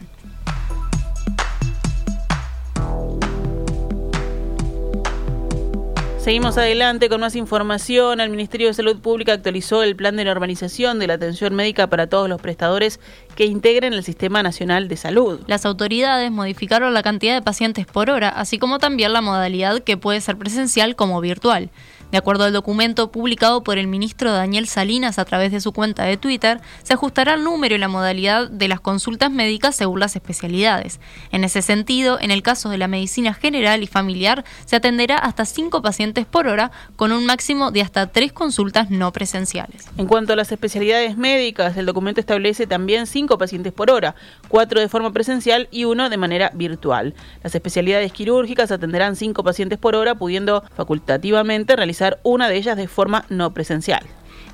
Seguimos 6.18 6.56
adelante 6.58 7.08
con 7.08 7.22
más 7.22 7.34
información. 7.34 8.20
El 8.20 8.30
Ministerio 8.30 8.68
de 8.68 8.74
Salud 8.74 9.00
Pública 9.00 9.32
actualizó 9.32 9.82
el 9.82 9.96
plan 9.96 10.14
de 10.14 10.24
normalización 10.24 11.00
de 11.00 11.08
la 11.08 11.14
atención 11.14 11.54
médica 11.56 11.88
para 11.88 12.06
todos 12.06 12.28
los 12.28 12.40
prestadores 12.40 13.00
que 13.34 13.46
integren 13.46 13.94
el 13.94 14.04
Sistema 14.04 14.44
Nacional 14.44 14.86
de 14.86 14.96
Salud. 14.96 15.40
Las 15.48 15.66
autoridades 15.66 16.30
modificaron 16.30 16.94
la 16.94 17.02
cantidad 17.02 17.34
de 17.34 17.42
pacientes 17.42 17.86
por 17.86 18.10
hora, 18.10 18.28
así 18.28 18.58
como 18.58 18.78
también 18.78 19.12
la 19.12 19.22
modalidad 19.22 19.80
que 19.80 19.96
puede 19.96 20.20
ser 20.20 20.36
presencial 20.36 20.94
como 20.94 21.20
virtual. 21.20 21.70
De 22.10 22.16
acuerdo 22.16 22.44
al 22.44 22.54
documento 22.54 23.12
publicado 23.12 23.62
por 23.62 23.76
el 23.76 23.86
ministro 23.86 24.32
Daniel 24.32 24.66
Salinas 24.66 25.18
a 25.18 25.26
través 25.26 25.52
de 25.52 25.60
su 25.60 25.72
cuenta 25.72 26.04
de 26.04 26.16
Twitter, 26.16 26.60
se 26.82 26.94
ajustará 26.94 27.34
el 27.34 27.44
número 27.44 27.74
y 27.74 27.78
la 27.78 27.88
modalidad 27.88 28.48
de 28.48 28.66
las 28.66 28.80
consultas 28.80 29.30
médicas 29.30 29.76
según 29.76 30.00
las 30.00 30.16
especialidades. 30.16 31.00
En 31.32 31.44
ese 31.44 31.60
sentido, 31.60 32.18
en 32.20 32.30
el 32.30 32.42
caso 32.42 32.70
de 32.70 32.78
la 32.78 32.88
medicina 32.88 33.34
general 33.34 33.82
y 33.82 33.86
familiar, 33.86 34.44
se 34.64 34.76
atenderá 34.76 35.18
hasta 35.18 35.44
cinco 35.44 35.82
pacientes 35.82 36.24
por 36.24 36.46
hora, 36.46 36.70
con 36.96 37.12
un 37.12 37.26
máximo 37.26 37.72
de 37.72 37.82
hasta 37.82 38.06
tres 38.06 38.32
consultas 38.32 38.90
no 38.90 39.12
presenciales. 39.12 39.86
En 39.98 40.06
cuanto 40.06 40.32
a 40.32 40.36
las 40.36 40.50
especialidades 40.50 41.18
médicas, 41.18 41.76
el 41.76 41.84
documento 41.84 42.20
establece 42.20 42.66
también 42.66 43.06
cinco 43.06 43.36
pacientes 43.36 43.72
por 43.72 43.90
hora, 43.90 44.14
cuatro 44.48 44.80
de 44.80 44.88
forma 44.88 45.12
presencial 45.12 45.68
y 45.70 45.84
uno 45.84 46.08
de 46.08 46.16
manera 46.16 46.50
virtual. 46.54 47.14
Las 47.42 47.54
especialidades 47.54 48.12
quirúrgicas 48.12 48.70
atenderán 48.70 49.14
cinco 49.14 49.44
pacientes 49.44 49.78
por 49.78 49.94
hora, 49.94 50.14
pudiendo 50.14 50.64
facultativamente 50.74 51.76
realizar 51.98 52.20
una 52.22 52.48
de 52.48 52.56
ellas 52.56 52.76
de 52.76 52.88
forma 52.88 53.24
no 53.28 53.52
presencial. 53.52 54.02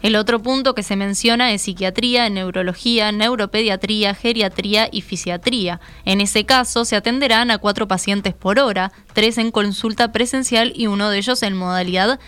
El 0.03 0.17
otro 0.17 0.43
punto 0.43 0.75
que 0.75 0.83
se 0.83 0.97
menciona 0.97 1.53
es 1.53 1.63
psiquiatría, 1.63 2.29
neurología, 2.29 3.11
neuropediatría, 3.11 4.15
geriatría 4.15 4.89
y 4.93 5.01
fisiatría. 5.01 5.81
En 6.05 6.21
ese 6.21 6.45
caso 6.45 6.85
se 6.85 6.97
atenderán 6.97 7.51
a 7.51 7.57
cuatro 7.57 7.89
pacientes 7.89 8.35
por 8.35 8.59
hora, 8.59 8.93
tres 9.15 9.39
en 9.39 9.51
consulta 9.51 10.13
presencial 10.13 10.73
y 10.77 10.89
uno 10.89 11.09
de 11.09 11.19
ellos 11.19 11.43
en 11.43 11.57
modalidad 11.57 12.19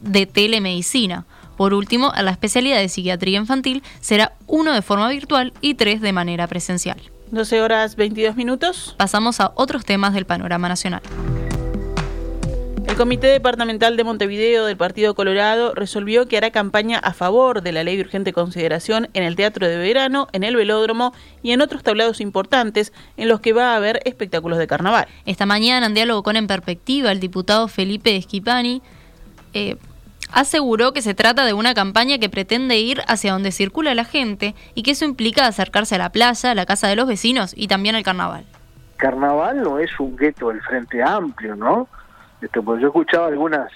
de 0.00 0.26
telemedicina. 0.26 1.24
Por 1.56 1.74
último, 1.74 2.12
a 2.12 2.22
la 2.22 2.30
especialidad 2.30 2.78
de 2.78 2.88
psiquiatría 2.88 3.38
infantil 3.38 3.82
será 4.00 4.32
uno 4.46 4.72
de 4.72 4.82
forma 4.82 5.08
virtual 5.08 5.52
y 5.60 5.74
tres 5.74 6.00
de 6.00 6.12
manera 6.12 6.46
presencial. 6.46 7.00
12 7.32 7.62
horas 7.62 7.96
22 7.96 8.36
minutos. 8.36 8.94
Pasamos 8.96 9.40
a 9.40 9.52
otros 9.56 9.84
temas 9.84 10.14
del 10.14 10.24
panorama 10.24 10.68
nacional. 10.68 11.02
El 12.86 12.96
Comité 12.96 13.28
Departamental 13.28 13.96
de 13.96 14.04
Montevideo 14.04 14.66
del 14.66 14.76
Partido 14.76 15.14
Colorado 15.14 15.74
resolvió 15.74 16.28
que 16.28 16.36
hará 16.36 16.50
campaña 16.50 16.98
a 16.98 17.12
favor 17.12 17.62
de 17.62 17.72
la 17.72 17.82
ley 17.82 17.96
de 17.96 18.02
urgente 18.02 18.32
consideración 18.32 19.08
en 19.14 19.24
el 19.24 19.36
Teatro 19.36 19.66
de 19.66 19.78
Verano, 19.78 20.28
en 20.32 20.44
el 20.44 20.54
Velódromo 20.54 21.12
y 21.42 21.52
en 21.52 21.60
otros 21.60 21.82
tablados 21.82 22.20
importantes 22.20 22.92
en 23.16 23.28
los 23.28 23.40
que 23.40 23.52
va 23.52 23.72
a 23.72 23.76
haber 23.76 24.00
espectáculos 24.04 24.58
de 24.58 24.66
carnaval. 24.66 25.08
Esta 25.26 25.46
mañana, 25.46 25.86
en 25.86 25.94
diálogo 25.94 26.22
con 26.22 26.36
En 26.36 26.46
Perspectiva, 26.46 27.10
el 27.10 27.20
diputado 27.20 27.68
Felipe 27.68 28.16
Esquipani 28.16 28.82
eh, 29.54 29.76
aseguró 30.30 30.92
que 30.92 31.02
se 31.02 31.14
trata 31.14 31.44
de 31.46 31.52
una 31.52 31.74
campaña 31.74 32.18
que 32.18 32.28
pretende 32.28 32.78
ir 32.78 33.02
hacia 33.08 33.32
donde 33.32 33.50
circula 33.50 33.94
la 33.94 34.04
gente 34.04 34.54
y 34.74 34.82
que 34.82 34.92
eso 34.92 35.04
implica 35.04 35.46
acercarse 35.46 35.94
a 35.94 35.98
la 35.98 36.12
playa, 36.12 36.50
a 36.50 36.54
la 36.54 36.66
casa 36.66 36.88
de 36.88 36.96
los 36.96 37.06
vecinos 37.06 37.54
y 37.56 37.68
también 37.68 37.94
al 37.94 38.02
carnaval. 38.02 38.44
Carnaval 38.96 39.62
no 39.62 39.78
es 39.78 39.90
un 39.98 40.16
gueto 40.16 40.48
del 40.48 40.60
Frente 40.62 41.02
Amplio, 41.02 41.56
¿no? 41.56 41.88
Este, 42.44 42.60
pues 42.60 42.78
yo 42.80 42.88
he 42.88 42.90
escuchado 42.90 43.24
algunas 43.24 43.72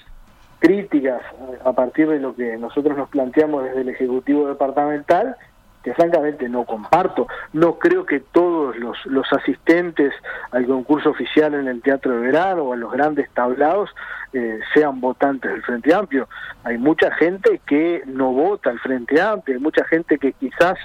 críticas 0.59 1.23
a 1.65 1.73
partir 1.73 2.09
de 2.09 2.21
lo 2.21 2.35
que 2.35 2.59
nosotros 2.59 2.99
nos 2.99 3.09
planteamos 3.09 3.65
desde 3.65 3.81
el 3.81 3.89
Ejecutivo 3.89 4.47
Departamental, 4.47 5.37
que 5.83 5.95
francamente 5.95 6.51
no 6.51 6.65
comparto. 6.65 7.29
No 7.55 7.79
creo 7.79 8.05
que 8.05 8.21
todos 8.21 8.77
los, 8.77 8.99
los 9.07 9.27
asistentes 9.33 10.13
al 10.51 10.67
concurso 10.67 11.11
oficial 11.11 11.55
en 11.55 11.67
el 11.67 11.81
Teatro 11.81 12.13
de 12.13 12.21
Verano 12.21 12.65
o 12.65 12.73
a 12.75 12.77
los 12.77 12.93
grandes 12.93 13.31
tablados 13.31 13.89
eh, 14.35 14.61
sean 14.75 15.01
votantes 15.01 15.51
del 15.51 15.63
Frente 15.63 15.95
Amplio. 15.95 16.29
Hay 16.65 16.77
mucha 16.77 17.11
gente 17.13 17.63
que 17.65 18.03
no 18.05 18.33
vota 18.33 18.69
al 18.69 18.81
Frente 18.81 19.19
Amplio, 19.19 19.57
hay 19.57 19.63
mucha 19.63 19.85
gente 19.85 20.19
que 20.19 20.33
quizás 20.35 20.77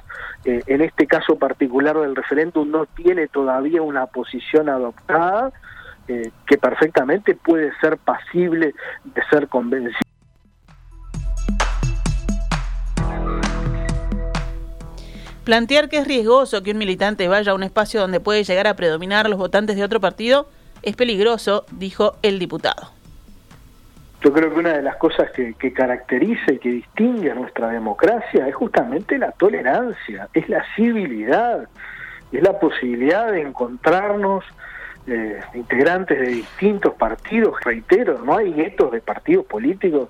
eh, 0.46 0.62
en 0.68 0.82
este 0.82 1.06
caso 1.06 1.38
particular 1.38 1.98
del 1.98 2.16
referéndum 2.16 2.72
no 2.72 2.86
tiene 2.86 3.28
todavía 3.28 3.82
una 3.82 4.06
posición 4.06 4.70
adoptada 4.70 5.52
eh, 6.08 6.32
que 6.46 6.58
perfectamente 6.58 7.36
puede 7.36 7.72
ser 7.80 7.98
pasible 7.98 8.74
de 9.04 9.22
ser 9.30 9.48
convencido. 9.48 10.00
Plantear 15.44 15.90
que 15.90 15.98
es 15.98 16.08
riesgoso 16.08 16.64
que 16.64 16.72
un 16.72 16.78
militante 16.78 17.28
vaya 17.28 17.52
a 17.52 17.56
un 17.56 17.64
espacio 17.64 18.00
donde 18.00 18.22
puede 18.22 18.46
llegar 18.46 18.66
a 18.66 18.76
predominar 18.76 19.30
los 19.30 19.38
votantes 19.38 19.76
de 19.76 19.84
otro 19.84 20.00
partido 20.00 20.48
es 20.84 20.96
peligroso, 20.96 21.66
dijo 21.72 22.16
el 22.22 22.40
diputado. 22.40 22.92
Yo 24.22 24.32
creo 24.32 24.54
que 24.54 24.60
una 24.60 24.74
de 24.74 24.82
las 24.82 24.96
cosas 24.96 25.32
que, 25.32 25.54
que, 25.56 25.74
caracteriza 25.74 26.54
y 26.54 26.60
que 26.60 26.70
distingue 26.70 27.32
a 27.32 27.36
nuestra 27.36 27.68
democracia 27.70 28.48
es 28.48 28.56
justamente 28.56 29.18
la 29.18 29.32
tolerancia, 29.32 30.30
es 30.34 30.48
la 30.48 30.64
civilidad, 30.76 31.68
es 32.32 32.42
la 32.42 32.58
posibilidad 32.58 33.30
de 33.30 33.42
encontrarnos, 33.42 34.46
eh, 35.08 35.40
integrantes 35.54 36.20
de 36.20 36.28
distintos 36.28 36.94
partidos, 36.94 37.56
reitero, 37.64 38.20
no 38.24 38.38
hay 38.38 38.54
guetos 38.54 38.92
de 38.92 39.02
partidos 39.02 39.46
políticos, 39.46 40.10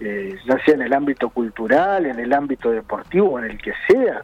eh, 0.00 0.36
ya 0.44 0.58
sea 0.64 0.74
en 0.74 0.82
el 0.82 0.92
ámbito 0.92 1.30
cultural, 1.30 2.06
en 2.06 2.18
el 2.18 2.32
ámbito 2.32 2.70
deportivo, 2.70 3.38
en 3.38 3.50
el 3.50 3.58
que 3.58 3.72
sea. 3.88 4.22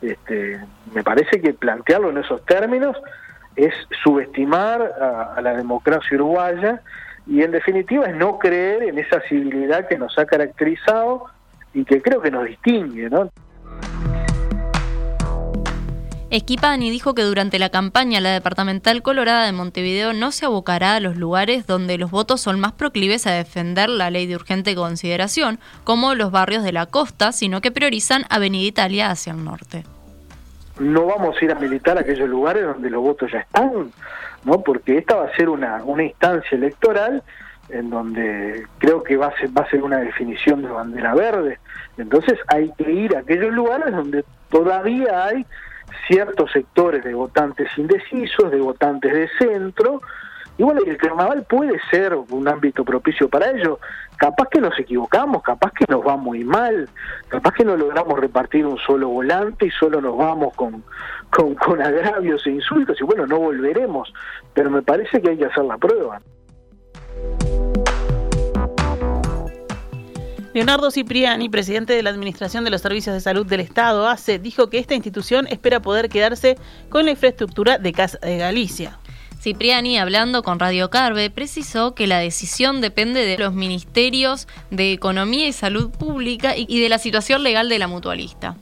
Este, 0.00 0.58
me 0.92 1.04
parece 1.04 1.40
que 1.40 1.54
plantearlo 1.54 2.10
en 2.10 2.18
esos 2.18 2.44
términos 2.44 2.96
es 3.54 3.72
subestimar 4.02 4.82
a, 5.00 5.34
a 5.34 5.40
la 5.40 5.54
democracia 5.54 6.16
uruguaya 6.16 6.80
y 7.26 7.42
en 7.42 7.52
definitiva 7.52 8.06
es 8.06 8.16
no 8.16 8.38
creer 8.38 8.82
en 8.82 8.98
esa 8.98 9.20
civilidad 9.28 9.86
que 9.86 9.96
nos 9.96 10.18
ha 10.18 10.26
caracterizado 10.26 11.26
y 11.72 11.84
que 11.84 12.02
creo 12.02 12.20
que 12.20 12.30
nos 12.30 12.46
distingue, 12.46 13.08
¿no? 13.08 13.30
Esquipani 16.32 16.90
dijo 16.90 17.14
que 17.14 17.24
durante 17.24 17.58
la 17.58 17.68
campaña 17.68 18.18
la 18.22 18.30
departamental 18.30 19.02
colorada 19.02 19.44
de 19.44 19.52
Montevideo 19.52 20.14
no 20.14 20.32
se 20.32 20.46
abocará 20.46 20.94
a 20.96 21.00
los 21.00 21.18
lugares 21.18 21.66
donde 21.66 21.98
los 21.98 22.10
votos 22.10 22.40
son 22.40 22.58
más 22.58 22.72
proclives 22.72 23.26
a 23.26 23.32
defender 23.32 23.90
la 23.90 24.08
ley 24.08 24.26
de 24.26 24.36
urgente 24.36 24.74
consideración, 24.74 25.58
como 25.84 26.14
los 26.14 26.30
barrios 26.32 26.64
de 26.64 26.72
la 26.72 26.86
costa, 26.86 27.32
sino 27.32 27.60
que 27.60 27.70
priorizan 27.70 28.24
Avenida 28.30 28.66
Italia 28.66 29.10
hacia 29.10 29.34
el 29.34 29.44
norte. 29.44 29.84
No 30.80 31.04
vamos 31.04 31.36
a 31.38 31.44
ir 31.44 31.52
a 31.52 31.54
militar 31.56 31.98
a 31.98 32.00
aquellos 32.00 32.30
lugares 32.30 32.64
donde 32.64 32.88
los 32.88 33.02
votos 33.02 33.30
ya 33.30 33.40
están, 33.40 33.92
¿no? 34.44 34.62
porque 34.62 34.96
esta 34.96 35.16
va 35.16 35.26
a 35.26 35.36
ser 35.36 35.50
una, 35.50 35.84
una 35.84 36.04
instancia 36.04 36.56
electoral 36.56 37.22
en 37.68 37.90
donde 37.90 38.66
creo 38.78 39.02
que 39.02 39.18
va 39.18 39.26
a, 39.26 39.36
ser, 39.36 39.50
va 39.54 39.64
a 39.64 39.68
ser 39.68 39.82
una 39.82 39.98
definición 39.98 40.62
de 40.62 40.68
bandera 40.68 41.14
verde. 41.14 41.58
Entonces 41.98 42.38
hay 42.48 42.72
que 42.78 42.90
ir 42.90 43.14
a 43.14 43.18
aquellos 43.18 43.52
lugares 43.52 43.94
donde 43.94 44.24
todavía 44.48 45.26
hay 45.26 45.44
ciertos 46.06 46.50
sectores 46.52 47.04
de 47.04 47.14
votantes 47.14 47.68
indecisos, 47.76 48.50
de 48.50 48.60
votantes 48.60 49.12
de 49.12 49.28
centro, 49.38 50.00
y 50.58 50.62
bueno, 50.62 50.82
el 50.86 50.96
carnaval 50.96 51.44
puede 51.48 51.80
ser 51.90 52.14
un 52.14 52.46
ámbito 52.46 52.84
propicio 52.84 53.28
para 53.28 53.50
ello. 53.50 53.78
Capaz 54.16 54.48
que 54.48 54.60
nos 54.60 54.78
equivocamos, 54.78 55.42
capaz 55.42 55.72
que 55.72 55.86
nos 55.88 56.06
va 56.06 56.16
muy 56.16 56.44
mal, 56.44 56.88
capaz 57.28 57.52
que 57.52 57.64
no 57.64 57.76
logramos 57.76 58.20
repartir 58.20 58.66
un 58.66 58.78
solo 58.78 59.08
volante 59.08 59.66
y 59.66 59.70
solo 59.70 60.00
nos 60.00 60.16
vamos 60.16 60.54
con, 60.54 60.84
con, 61.30 61.54
con 61.54 61.80
agravios 61.80 62.46
e 62.46 62.50
insultos 62.50 63.00
y 63.00 63.04
bueno, 63.04 63.26
no 63.26 63.38
volveremos. 63.38 64.12
Pero 64.54 64.70
me 64.70 64.82
parece 64.82 65.20
que 65.20 65.30
hay 65.30 65.38
que 65.38 65.46
hacer 65.46 65.64
la 65.64 65.78
prueba. 65.78 66.20
Leonardo 70.54 70.90
Cipriani, 70.90 71.48
presidente 71.48 71.94
de 71.94 72.02
la 72.02 72.10
Administración 72.10 72.62
de 72.64 72.70
los 72.70 72.82
Servicios 72.82 73.14
de 73.14 73.20
Salud 73.20 73.46
del 73.46 73.60
Estado, 73.60 74.06
ACE, 74.06 74.38
dijo 74.38 74.68
que 74.68 74.78
esta 74.78 74.94
institución 74.94 75.46
espera 75.46 75.80
poder 75.80 76.10
quedarse 76.10 76.58
con 76.90 77.06
la 77.06 77.12
infraestructura 77.12 77.78
de 77.78 77.92
Casa 77.92 78.18
de 78.18 78.36
Galicia. 78.36 78.98
Cipriani, 79.40 79.98
hablando 79.98 80.42
con 80.42 80.60
Radio 80.60 80.90
Carve, 80.90 81.30
precisó 81.30 81.94
que 81.94 82.06
la 82.06 82.18
decisión 82.18 82.82
depende 82.82 83.24
de 83.24 83.38
los 83.38 83.54
ministerios 83.54 84.46
de 84.70 84.92
Economía 84.92 85.48
y 85.48 85.52
Salud 85.52 85.90
Pública 85.90 86.54
y 86.54 86.80
de 86.80 86.88
la 86.90 86.98
situación 86.98 87.42
legal 87.42 87.70
de 87.70 87.78
la 87.78 87.88
mutualista. 87.88 88.56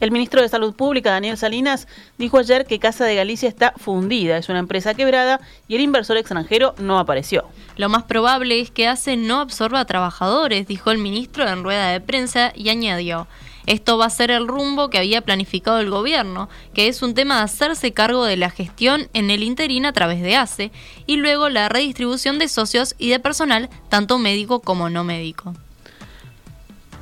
El 0.00 0.12
ministro 0.12 0.40
de 0.40 0.48
Salud 0.48 0.74
Pública, 0.74 1.10
Daniel 1.10 1.36
Salinas, 1.36 1.86
dijo 2.16 2.38
ayer 2.38 2.64
que 2.64 2.78
Casa 2.78 3.04
de 3.04 3.16
Galicia 3.16 3.50
está 3.50 3.74
fundida, 3.76 4.38
es 4.38 4.48
una 4.48 4.58
empresa 4.58 4.94
quebrada 4.94 5.42
y 5.68 5.74
el 5.74 5.82
inversor 5.82 6.16
extranjero 6.16 6.74
no 6.78 6.98
apareció. 6.98 7.44
Lo 7.76 7.90
más 7.90 8.04
probable 8.04 8.60
es 8.60 8.70
que 8.70 8.88
ACE 8.88 9.18
no 9.18 9.40
absorba 9.40 9.84
trabajadores, 9.84 10.66
dijo 10.66 10.90
el 10.90 10.96
ministro 10.96 11.46
en 11.46 11.62
rueda 11.62 11.90
de 11.90 12.00
prensa 12.00 12.50
y 12.56 12.70
añadió. 12.70 13.28
Esto 13.66 13.98
va 13.98 14.06
a 14.06 14.10
ser 14.10 14.30
el 14.30 14.48
rumbo 14.48 14.88
que 14.88 14.96
había 14.96 15.20
planificado 15.20 15.80
el 15.80 15.90
gobierno, 15.90 16.48
que 16.72 16.88
es 16.88 17.02
un 17.02 17.12
tema 17.12 17.36
de 17.36 17.42
hacerse 17.42 17.92
cargo 17.92 18.24
de 18.24 18.38
la 18.38 18.48
gestión 18.48 19.10
en 19.12 19.28
el 19.28 19.42
interín 19.42 19.84
a 19.84 19.92
través 19.92 20.22
de 20.22 20.34
ACE 20.34 20.72
y 21.06 21.16
luego 21.16 21.50
la 21.50 21.68
redistribución 21.68 22.38
de 22.38 22.48
socios 22.48 22.94
y 22.98 23.10
de 23.10 23.20
personal, 23.20 23.68
tanto 23.90 24.18
médico 24.18 24.60
como 24.60 24.88
no 24.88 25.04
médico. 25.04 25.52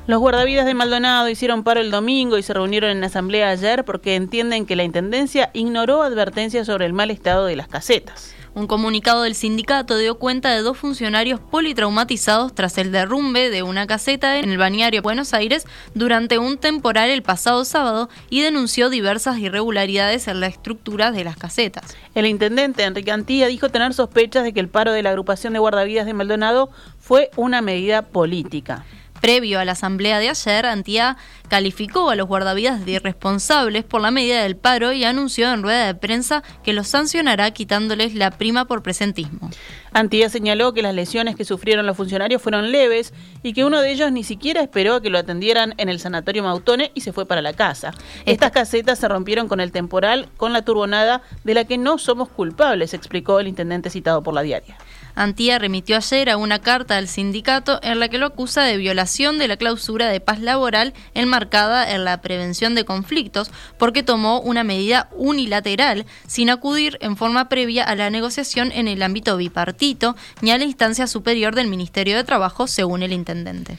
Los 0.09 0.21
guardavidas 0.21 0.65
de 0.65 0.73
Maldonado 0.73 1.29
hicieron 1.29 1.63
paro 1.63 1.81
el 1.81 1.91
domingo 1.91 2.39
y 2.39 2.41
se 2.41 2.55
reunieron 2.55 2.89
en 2.89 3.03
asamblea 3.03 3.49
ayer 3.49 3.85
porque 3.85 4.15
entienden 4.15 4.65
que 4.65 4.75
la 4.75 4.83
Intendencia 4.83 5.51
ignoró 5.53 6.01
advertencias 6.01 6.65
sobre 6.65 6.87
el 6.87 6.93
mal 6.93 7.11
estado 7.11 7.45
de 7.45 7.55
las 7.55 7.67
casetas. 7.67 8.33
Un 8.55 8.65
comunicado 8.65 9.21
del 9.21 9.35
sindicato 9.35 9.99
dio 9.99 10.17
cuenta 10.17 10.49
de 10.49 10.63
dos 10.63 10.79
funcionarios 10.79 11.39
politraumatizados 11.39 12.55
tras 12.55 12.79
el 12.79 12.91
derrumbe 12.91 13.51
de 13.51 13.61
una 13.61 13.85
caseta 13.85 14.39
en 14.39 14.49
el 14.49 14.57
bañario 14.57 15.03
Buenos 15.03 15.35
Aires 15.35 15.67
durante 15.93 16.39
un 16.39 16.57
temporal 16.57 17.11
el 17.11 17.21
pasado 17.21 17.63
sábado 17.63 18.09
y 18.31 18.41
denunció 18.41 18.89
diversas 18.89 19.37
irregularidades 19.37 20.27
en 20.27 20.39
la 20.39 20.47
estructura 20.47 21.11
de 21.11 21.23
las 21.23 21.37
casetas. 21.37 21.95
El 22.15 22.25
intendente 22.25 22.81
Enrique 22.81 23.11
Antía 23.11 23.45
dijo 23.45 23.69
tener 23.69 23.93
sospechas 23.93 24.43
de 24.43 24.53
que 24.53 24.59
el 24.59 24.69
paro 24.69 24.91
de 24.91 25.03
la 25.03 25.11
agrupación 25.11 25.53
de 25.53 25.59
guardavidas 25.59 26.07
de 26.07 26.15
Maldonado 26.15 26.71
fue 26.97 27.29
una 27.35 27.61
medida 27.61 28.01
política. 28.01 28.85
Previo 29.21 29.59
a 29.59 29.65
la 29.65 29.73
asamblea 29.73 30.19
de 30.19 30.29
ayer, 30.29 30.65
Antía 30.65 31.17
calificó 31.49 32.09
a 32.09 32.15
los 32.15 32.27
guardavidas 32.27 32.85
de 32.85 32.93
irresponsables 32.93 33.83
por 33.83 34.01
la 34.01 34.11
medida 34.11 34.43
del 34.43 34.55
paro 34.55 34.93
y 34.93 35.03
anunció 35.03 35.51
en 35.51 35.63
rueda 35.63 35.85
de 35.85 35.95
prensa 35.95 36.43
que 36.63 36.73
los 36.73 36.87
sancionará 36.87 37.51
quitándoles 37.51 38.15
la 38.15 38.31
prima 38.31 38.65
por 38.65 38.83
presentismo. 38.83 39.49
Antía 39.91 40.29
señaló 40.29 40.73
que 40.73 40.81
las 40.81 40.93
lesiones 40.93 41.35
que 41.35 41.45
sufrieron 41.45 41.85
los 41.85 41.97
funcionarios 41.97 42.41
fueron 42.41 42.71
leves 42.71 43.13
y 43.43 43.53
que 43.53 43.65
uno 43.65 43.81
de 43.81 43.91
ellos 43.91 44.11
ni 44.11 44.23
siquiera 44.23 44.61
esperó 44.61 44.95
a 44.95 45.01
que 45.01 45.09
lo 45.09 45.17
atendieran 45.17 45.73
en 45.77 45.89
el 45.89 45.99
sanatorio 45.99 46.43
Mautone 46.43 46.91
y 46.93 47.01
se 47.01 47.11
fue 47.11 47.25
para 47.25 47.41
la 47.41 47.53
casa. 47.53 47.93
Estas 48.25 48.51
casetas 48.51 48.99
se 48.99 49.07
rompieron 49.07 49.47
con 49.47 49.59
el 49.59 49.71
temporal, 49.71 50.29
con 50.37 50.53
la 50.53 50.63
turbonada 50.63 51.23
de 51.43 51.53
la 51.55 51.65
que 51.65 51.77
no 51.77 51.97
somos 51.97 52.29
culpables, 52.29 52.93
explicó 52.93 53.39
el 53.39 53.47
intendente 53.47 53.89
citado 53.89 54.21
por 54.21 54.33
la 54.33 54.43
diaria. 54.43 54.77
Antía 55.15 55.59
remitió 55.59 55.97
ayer 55.97 56.29
a 56.29 56.37
una 56.37 56.59
carta 56.59 56.97
al 56.97 57.07
sindicato 57.07 57.79
en 57.83 57.99
la 57.99 58.09
que 58.09 58.17
lo 58.17 58.27
acusa 58.27 58.63
de 58.63 58.77
violación 58.77 59.37
de 59.37 59.47
la 59.47 59.57
clausura 59.57 60.07
de 60.09 60.19
paz 60.19 60.39
laboral 60.39 60.93
enmarcada 61.13 61.91
en 61.91 62.05
la 62.05 62.21
prevención 62.21 62.75
de 62.75 62.85
conflictos 62.85 63.51
porque 63.77 64.03
tomó 64.03 64.39
una 64.39 64.63
medida 64.63 65.09
unilateral 65.11 66.05
sin 66.27 66.49
acudir 66.49 66.97
en 67.01 67.17
forma 67.17 67.49
previa 67.49 67.83
a 67.83 67.95
la 67.95 68.09
negociación 68.09 68.71
en 68.71 68.87
el 68.87 69.03
ámbito 69.03 69.37
bipartito 69.37 70.15
ni 70.41 70.51
a 70.51 70.57
la 70.57 70.65
instancia 70.65 71.07
superior 71.07 71.55
del 71.55 71.67
Ministerio 71.67 72.15
de 72.15 72.23
Trabajo, 72.23 72.67
según 72.67 73.03
el 73.03 73.13
intendente. 73.13 73.77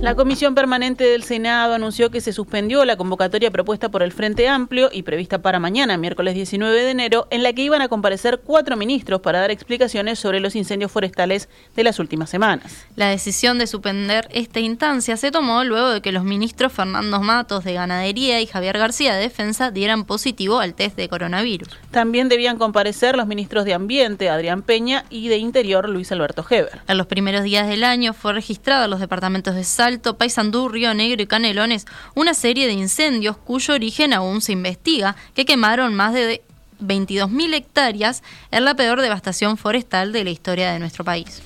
La 0.00 0.14
Comisión 0.14 0.54
Permanente 0.54 1.04
del 1.04 1.24
Senado 1.24 1.74
anunció 1.74 2.10
que 2.10 2.22
se 2.22 2.32
suspendió 2.32 2.86
la 2.86 2.96
convocatoria 2.96 3.50
propuesta 3.50 3.90
por 3.90 4.02
el 4.02 4.12
Frente 4.12 4.48
Amplio 4.48 4.88
y 4.90 5.02
prevista 5.02 5.42
para 5.42 5.60
mañana, 5.60 5.98
miércoles 5.98 6.34
19 6.34 6.82
de 6.82 6.90
enero, 6.90 7.28
en 7.30 7.42
la 7.42 7.52
que 7.52 7.60
iban 7.60 7.82
a 7.82 7.88
comparecer 7.88 8.40
cuatro 8.42 8.78
ministros 8.78 9.20
para 9.20 9.40
dar 9.40 9.50
explicaciones 9.50 10.18
sobre 10.18 10.40
los 10.40 10.56
incendios 10.56 10.90
forestales 10.90 11.50
de 11.76 11.84
las 11.84 11.98
últimas 11.98 12.30
semanas. 12.30 12.86
La 12.96 13.10
decisión 13.10 13.58
de 13.58 13.66
suspender 13.66 14.26
esta 14.32 14.60
instancia 14.60 15.18
se 15.18 15.30
tomó 15.30 15.64
luego 15.64 15.90
de 15.90 16.00
que 16.00 16.12
los 16.12 16.24
ministros 16.24 16.72
Fernando 16.72 17.20
Matos 17.20 17.64
de 17.64 17.74
Ganadería 17.74 18.40
y 18.40 18.46
Javier 18.46 18.78
García 18.78 19.14
de 19.14 19.20
Defensa 19.20 19.70
dieran 19.70 20.06
positivo 20.06 20.60
al 20.60 20.72
test 20.72 20.96
de 20.96 21.10
coronavirus. 21.10 21.68
También 21.90 22.30
debían 22.30 22.56
comparecer 22.56 23.18
los 23.18 23.26
ministros 23.26 23.66
de 23.66 23.74
Ambiente, 23.74 24.30
Adrián 24.30 24.62
Peña, 24.62 25.04
y 25.10 25.28
de 25.28 25.36
Interior, 25.36 25.90
Luis 25.90 26.10
Alberto 26.10 26.42
Heber. 26.48 26.80
En 26.88 26.96
los 26.96 27.06
primeros 27.06 27.42
días 27.44 27.68
del 27.68 27.84
año 27.84 28.14
fue 28.14 28.32
registrado 28.32 28.86
en 28.86 28.90
los 28.90 29.00
departamentos 29.00 29.54
de 29.54 29.64
Sal 29.64 29.89
Alto, 29.90 30.16
Paysandú, 30.16 30.68
Río 30.68 30.94
Negro 30.94 31.22
y 31.22 31.26
Canelones 31.26 31.86
una 32.14 32.34
serie 32.34 32.66
de 32.66 32.72
incendios 32.72 33.36
cuyo 33.36 33.74
origen 33.74 34.12
aún 34.12 34.40
se 34.40 34.52
investiga, 34.52 35.16
que 35.34 35.44
quemaron 35.44 35.94
más 35.94 36.14
de 36.14 36.42
22.000 36.80 37.54
hectáreas 37.54 38.22
en 38.52 38.64
la 38.64 38.74
peor 38.74 39.00
devastación 39.00 39.56
forestal 39.56 40.12
de 40.12 40.24
la 40.24 40.30
historia 40.30 40.72
de 40.72 40.78
nuestro 40.78 41.04
país. 41.04 41.42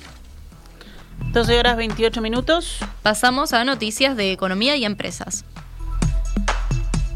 12 1.33 1.59
horas 1.59 1.76
28 1.76 2.20
minutos. 2.20 2.78
Pasamos 3.02 3.52
a 3.52 3.64
noticias 3.64 4.16
de 4.16 4.33
economía 4.33 4.76
y 4.76 4.85
empresas. 4.85 5.44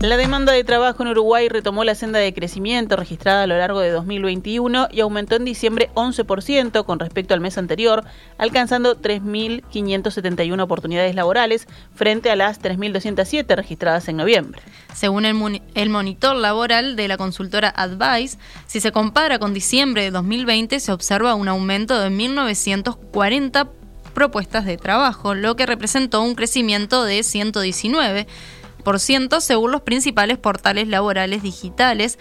La 0.01 0.17
demanda 0.17 0.53
de 0.53 0.63
trabajo 0.63 1.03
en 1.03 1.09
Uruguay 1.09 1.49
retomó 1.49 1.83
la 1.83 1.97
senda 1.97 2.21
de 2.21 2.33
crecimiento 2.33 2.95
registrada 2.95 3.43
a 3.43 3.47
lo 3.49 3.59
largo 3.59 3.81
de 3.81 3.91
2021 3.91 4.87
y 4.93 5.01
aumentó 5.01 5.35
en 5.35 5.45
diciembre 5.45 5.91
11% 5.95 6.85
con 6.85 7.01
respecto 7.01 7.35
al 7.35 7.41
mes 7.41 7.59
anterior, 7.59 8.05
alcanzando 8.39 8.97
3.571 8.97 10.63
oportunidades 10.63 11.17
laborales 11.17 11.67
frente 11.97 12.31
a 12.31 12.37
las 12.37 12.63
3.207 12.63 13.57
registradas 13.57 14.07
en 14.07 14.19
noviembre. 14.19 14.63
Según 14.95 15.25
el, 15.25 15.91
monitor 15.91 16.37
laboral 16.37 16.95
de 16.95 17.09
la 17.09 17.17
consultora 17.17 17.69
Advice, 17.69 18.39
si 18.69 18.79
se 18.79 18.93
compara 18.93 19.41
con 19.41 19.53
diciembre 19.53 20.05
de 20.05 20.13
2020 20.13 20.79
se 20.79 20.93
observa 20.93 21.35
un 21.35 21.49
aumento 21.49 21.99
de 21.99 22.09
1.940 22.09 23.69
propuestas 24.15 24.65
de 24.65 24.77
trabajo, 24.77 25.35
lo 25.35 25.57
que 25.57 25.67
representó 25.67 26.23
un 26.23 26.37
crecimiento 26.37 27.05
de 27.05 27.25
119 27.25 28.29
según 29.45 29.73
los 29.73 29.83
principales 29.83 30.39
portales 30.39 30.89
laborales 30.89 31.43
digitales 31.43 32.19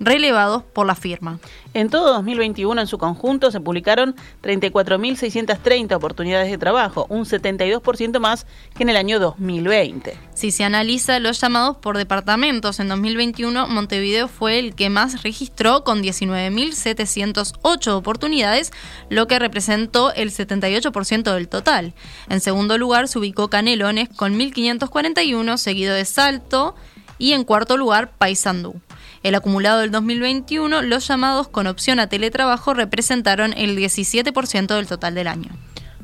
relevados 0.00 0.62
por 0.62 0.86
la 0.86 0.94
firma. 0.94 1.40
En 1.74 1.90
todo 1.90 2.12
2021, 2.14 2.80
en 2.80 2.86
su 2.86 2.98
conjunto, 2.98 3.50
se 3.50 3.60
publicaron 3.60 4.14
34.630 4.42 5.94
oportunidades 5.94 6.50
de 6.50 6.58
trabajo, 6.58 7.06
un 7.08 7.24
72% 7.24 8.18
más 8.18 8.46
que 8.74 8.82
en 8.84 8.88
el 8.88 8.96
año 8.96 9.18
2020. 9.18 10.16
Si 10.34 10.50
se 10.50 10.64
analiza 10.64 11.18
los 11.18 11.40
llamados 11.40 11.76
por 11.76 11.96
departamentos 11.96 12.80
en 12.80 12.88
2021, 12.88 13.68
Montevideo 13.68 14.28
fue 14.28 14.58
el 14.58 14.74
que 14.74 14.90
más 14.90 15.22
registró 15.22 15.84
con 15.84 16.02
19.708 16.02 17.92
oportunidades, 17.92 18.72
lo 19.10 19.26
que 19.26 19.38
representó 19.38 20.12
el 20.14 20.30
78% 20.30 21.34
del 21.34 21.48
total. 21.48 21.94
En 22.28 22.40
segundo 22.40 22.78
lugar 22.78 23.08
se 23.08 23.18
ubicó 23.18 23.48
Canelones 23.48 24.08
con 24.08 24.38
1.541, 24.38 25.56
seguido 25.58 25.94
de 25.94 26.04
Salto, 26.04 26.74
y 27.18 27.32
en 27.32 27.44
cuarto 27.44 27.76
lugar 27.76 28.12
Paysandú. 28.16 28.80
El 29.22 29.34
acumulado 29.34 29.80
del 29.80 29.90
2021, 29.90 30.82
los 30.82 31.08
llamados 31.08 31.48
con 31.48 31.66
opción 31.66 31.98
a 31.98 32.08
teletrabajo 32.08 32.72
representaron 32.72 33.52
el 33.56 33.76
17% 33.76 34.76
del 34.76 34.86
total 34.86 35.14
del 35.14 35.26
año. 35.26 35.50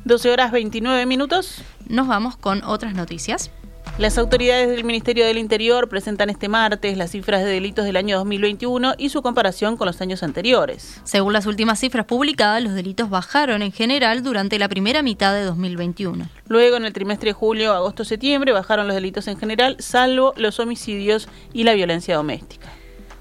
12 0.03 0.31
horas 0.31 0.51
29 0.51 1.05
minutos. 1.05 1.63
Nos 1.87 2.07
vamos 2.07 2.35
con 2.35 2.63
otras 2.63 2.93
noticias. 2.93 3.51
Las 3.97 4.17
autoridades 4.17 4.69
del 4.69 4.83
Ministerio 4.83 5.25
del 5.25 5.37
Interior 5.37 5.87
presentan 5.87 6.29
este 6.29 6.49
martes 6.49 6.97
las 6.97 7.11
cifras 7.11 7.41
de 7.41 7.49
delitos 7.49 7.85
del 7.85 7.95
año 7.95 8.17
2021 8.17 8.95
y 8.97 9.07
su 9.07 9.21
comparación 9.21 9.77
con 9.77 9.87
los 9.87 10.01
años 10.01 10.21
anteriores. 10.21 10.99
Según 11.05 11.31
las 11.31 11.45
últimas 11.45 11.79
cifras 11.79 12.05
publicadas, 12.05 12.61
los 12.61 12.73
delitos 12.73 13.09
bajaron 13.09 13.61
en 13.61 13.71
general 13.71 14.21
durante 14.21 14.59
la 14.59 14.67
primera 14.67 15.01
mitad 15.01 15.33
de 15.33 15.43
2021. 15.43 16.27
Luego, 16.49 16.75
en 16.75 16.83
el 16.83 16.91
trimestre 16.91 17.29
de 17.29 17.33
julio, 17.33 17.73
agosto, 17.73 18.03
septiembre, 18.03 18.51
bajaron 18.51 18.87
los 18.87 18.95
delitos 18.95 19.29
en 19.29 19.37
general, 19.37 19.77
salvo 19.79 20.33
los 20.35 20.59
homicidios 20.59 21.29
y 21.53 21.63
la 21.63 21.73
violencia 21.73 22.17
doméstica 22.17 22.67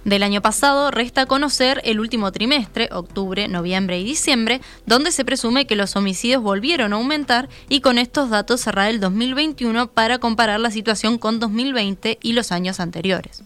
del 0.04 0.22
año 0.22 0.42
pasado 0.42 0.90
resta 0.90 1.26
conocer 1.26 1.80
el 1.84 2.00
último 2.00 2.30
trimestre, 2.30 2.88
octubre, 2.92 3.48
noviembre 3.48 3.98
y 3.98 4.04
diciembre, 4.04 4.60
donde 4.86 5.12
se 5.12 5.24
presume 5.24 5.66
que 5.66 5.76
los 5.76 5.96
homicidios 5.96 6.42
volvieron 6.42 6.92
a 6.92 6.96
aumentar 6.96 7.48
y 7.68 7.80
con 7.80 7.98
estos 7.98 8.30
datos 8.30 8.60
cerrar 8.60 8.90
el 8.90 9.00
2021 9.00 9.88
para 9.88 10.18
comparar 10.18 10.60
la 10.60 10.70
situación 10.70 11.18
con 11.18 11.40
2020 11.40 12.18
y 12.22 12.32
los 12.32 12.52
años 12.52 12.80
anteriores. 12.80 13.42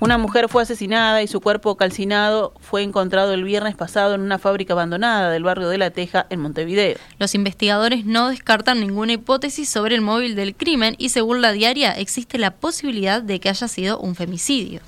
Una 0.00 0.16
mujer 0.16 0.48
fue 0.48 0.62
asesinada 0.62 1.22
y 1.22 1.26
su 1.26 1.40
cuerpo 1.40 1.76
calcinado 1.76 2.52
fue 2.60 2.84
encontrado 2.84 3.32
el 3.34 3.42
viernes 3.42 3.74
pasado 3.74 4.14
en 4.14 4.20
una 4.20 4.38
fábrica 4.38 4.74
abandonada 4.74 5.30
del 5.30 5.42
barrio 5.42 5.68
de 5.68 5.78
La 5.78 5.90
Teja, 5.90 6.26
en 6.30 6.38
Montevideo. 6.38 6.96
Los 7.18 7.34
investigadores 7.34 8.04
no 8.04 8.28
descartan 8.28 8.78
ninguna 8.78 9.14
hipótesis 9.14 9.68
sobre 9.68 9.96
el 9.96 10.00
móvil 10.00 10.36
del 10.36 10.54
crimen 10.54 10.94
y 10.98 11.08
según 11.08 11.42
la 11.42 11.50
diaria 11.50 11.98
existe 11.98 12.38
la 12.38 12.52
posibilidad 12.52 13.22
de 13.22 13.40
que 13.40 13.48
haya 13.48 13.66
sido 13.66 13.98
un 13.98 14.14
femicidio. 14.14 14.82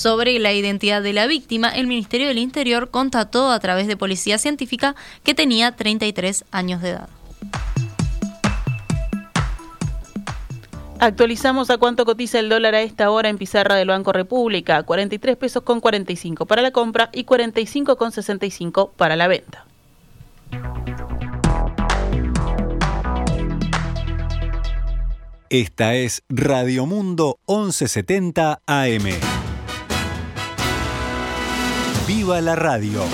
Sobre 0.00 0.38
la 0.38 0.54
identidad 0.54 1.02
de 1.02 1.12
la 1.12 1.26
víctima, 1.26 1.68
el 1.68 1.86
Ministerio 1.86 2.28
del 2.28 2.38
Interior 2.38 2.88
constató 2.90 3.50
a 3.50 3.60
través 3.60 3.86
de 3.86 3.98
Policía 3.98 4.38
Científica 4.38 4.96
que 5.24 5.34
tenía 5.34 5.76
33 5.76 6.46
años 6.50 6.80
de 6.80 6.88
edad. 6.92 7.10
Actualizamos 10.98 11.68
a 11.68 11.76
cuánto 11.76 12.06
cotiza 12.06 12.38
el 12.38 12.48
dólar 12.48 12.76
a 12.76 12.80
esta 12.80 13.10
hora 13.10 13.28
en 13.28 13.36
pizarra 13.36 13.74
del 13.74 13.88
Banco 13.88 14.14
República, 14.14 14.82
43 14.84 15.36
pesos 15.36 15.64
con 15.64 15.80
45 15.80 16.46
para 16.46 16.62
la 16.62 16.70
compra 16.70 17.10
y 17.12 17.24
45 17.24 17.98
con 17.98 18.10
65 18.10 18.92
para 18.96 19.16
la 19.16 19.28
venta. 19.28 19.66
Esta 25.50 25.94
es 25.94 26.22
Radio 26.30 26.86
Mundo 26.86 27.38
1170 27.46 28.62
AM. 28.64 29.39
¡Viva 32.12 32.40
la 32.40 32.56
radio! 32.56 33.04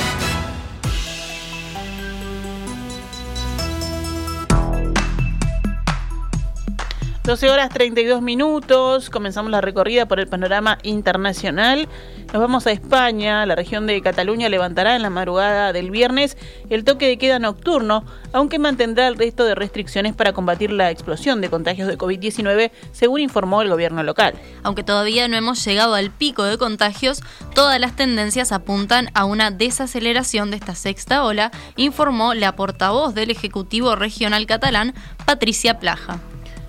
12 7.26 7.50
horas 7.50 7.70
32 7.70 8.22
minutos, 8.22 9.10
comenzamos 9.10 9.50
la 9.50 9.60
recorrida 9.60 10.06
por 10.06 10.20
el 10.20 10.28
panorama 10.28 10.78
internacional. 10.84 11.88
Nos 12.32 12.40
vamos 12.40 12.68
a 12.68 12.70
España, 12.70 13.44
la 13.46 13.56
región 13.56 13.88
de 13.88 14.00
Cataluña 14.00 14.48
levantará 14.48 14.94
en 14.94 15.02
la 15.02 15.10
madrugada 15.10 15.72
del 15.72 15.90
viernes 15.90 16.36
el 16.70 16.84
toque 16.84 17.08
de 17.08 17.18
queda 17.18 17.40
nocturno, 17.40 18.04
aunque 18.32 18.60
mantendrá 18.60 19.08
el 19.08 19.16
resto 19.16 19.44
de 19.44 19.56
restricciones 19.56 20.14
para 20.14 20.34
combatir 20.34 20.70
la 20.70 20.92
explosión 20.92 21.40
de 21.40 21.50
contagios 21.50 21.88
de 21.88 21.98
COVID-19, 21.98 22.70
según 22.92 23.18
informó 23.18 23.60
el 23.60 23.70
gobierno 23.70 24.04
local. 24.04 24.34
Aunque 24.62 24.84
todavía 24.84 25.26
no 25.26 25.36
hemos 25.36 25.64
llegado 25.64 25.94
al 25.94 26.12
pico 26.12 26.44
de 26.44 26.58
contagios, 26.58 27.22
todas 27.56 27.80
las 27.80 27.96
tendencias 27.96 28.52
apuntan 28.52 29.10
a 29.14 29.24
una 29.24 29.50
desaceleración 29.50 30.52
de 30.52 30.58
esta 30.58 30.76
sexta 30.76 31.24
ola, 31.24 31.50
informó 31.74 32.34
la 32.34 32.54
portavoz 32.54 33.16
del 33.16 33.32
Ejecutivo 33.32 33.96
Regional 33.96 34.46
Catalán, 34.46 34.94
Patricia 35.26 35.80
Plaja. 35.80 36.20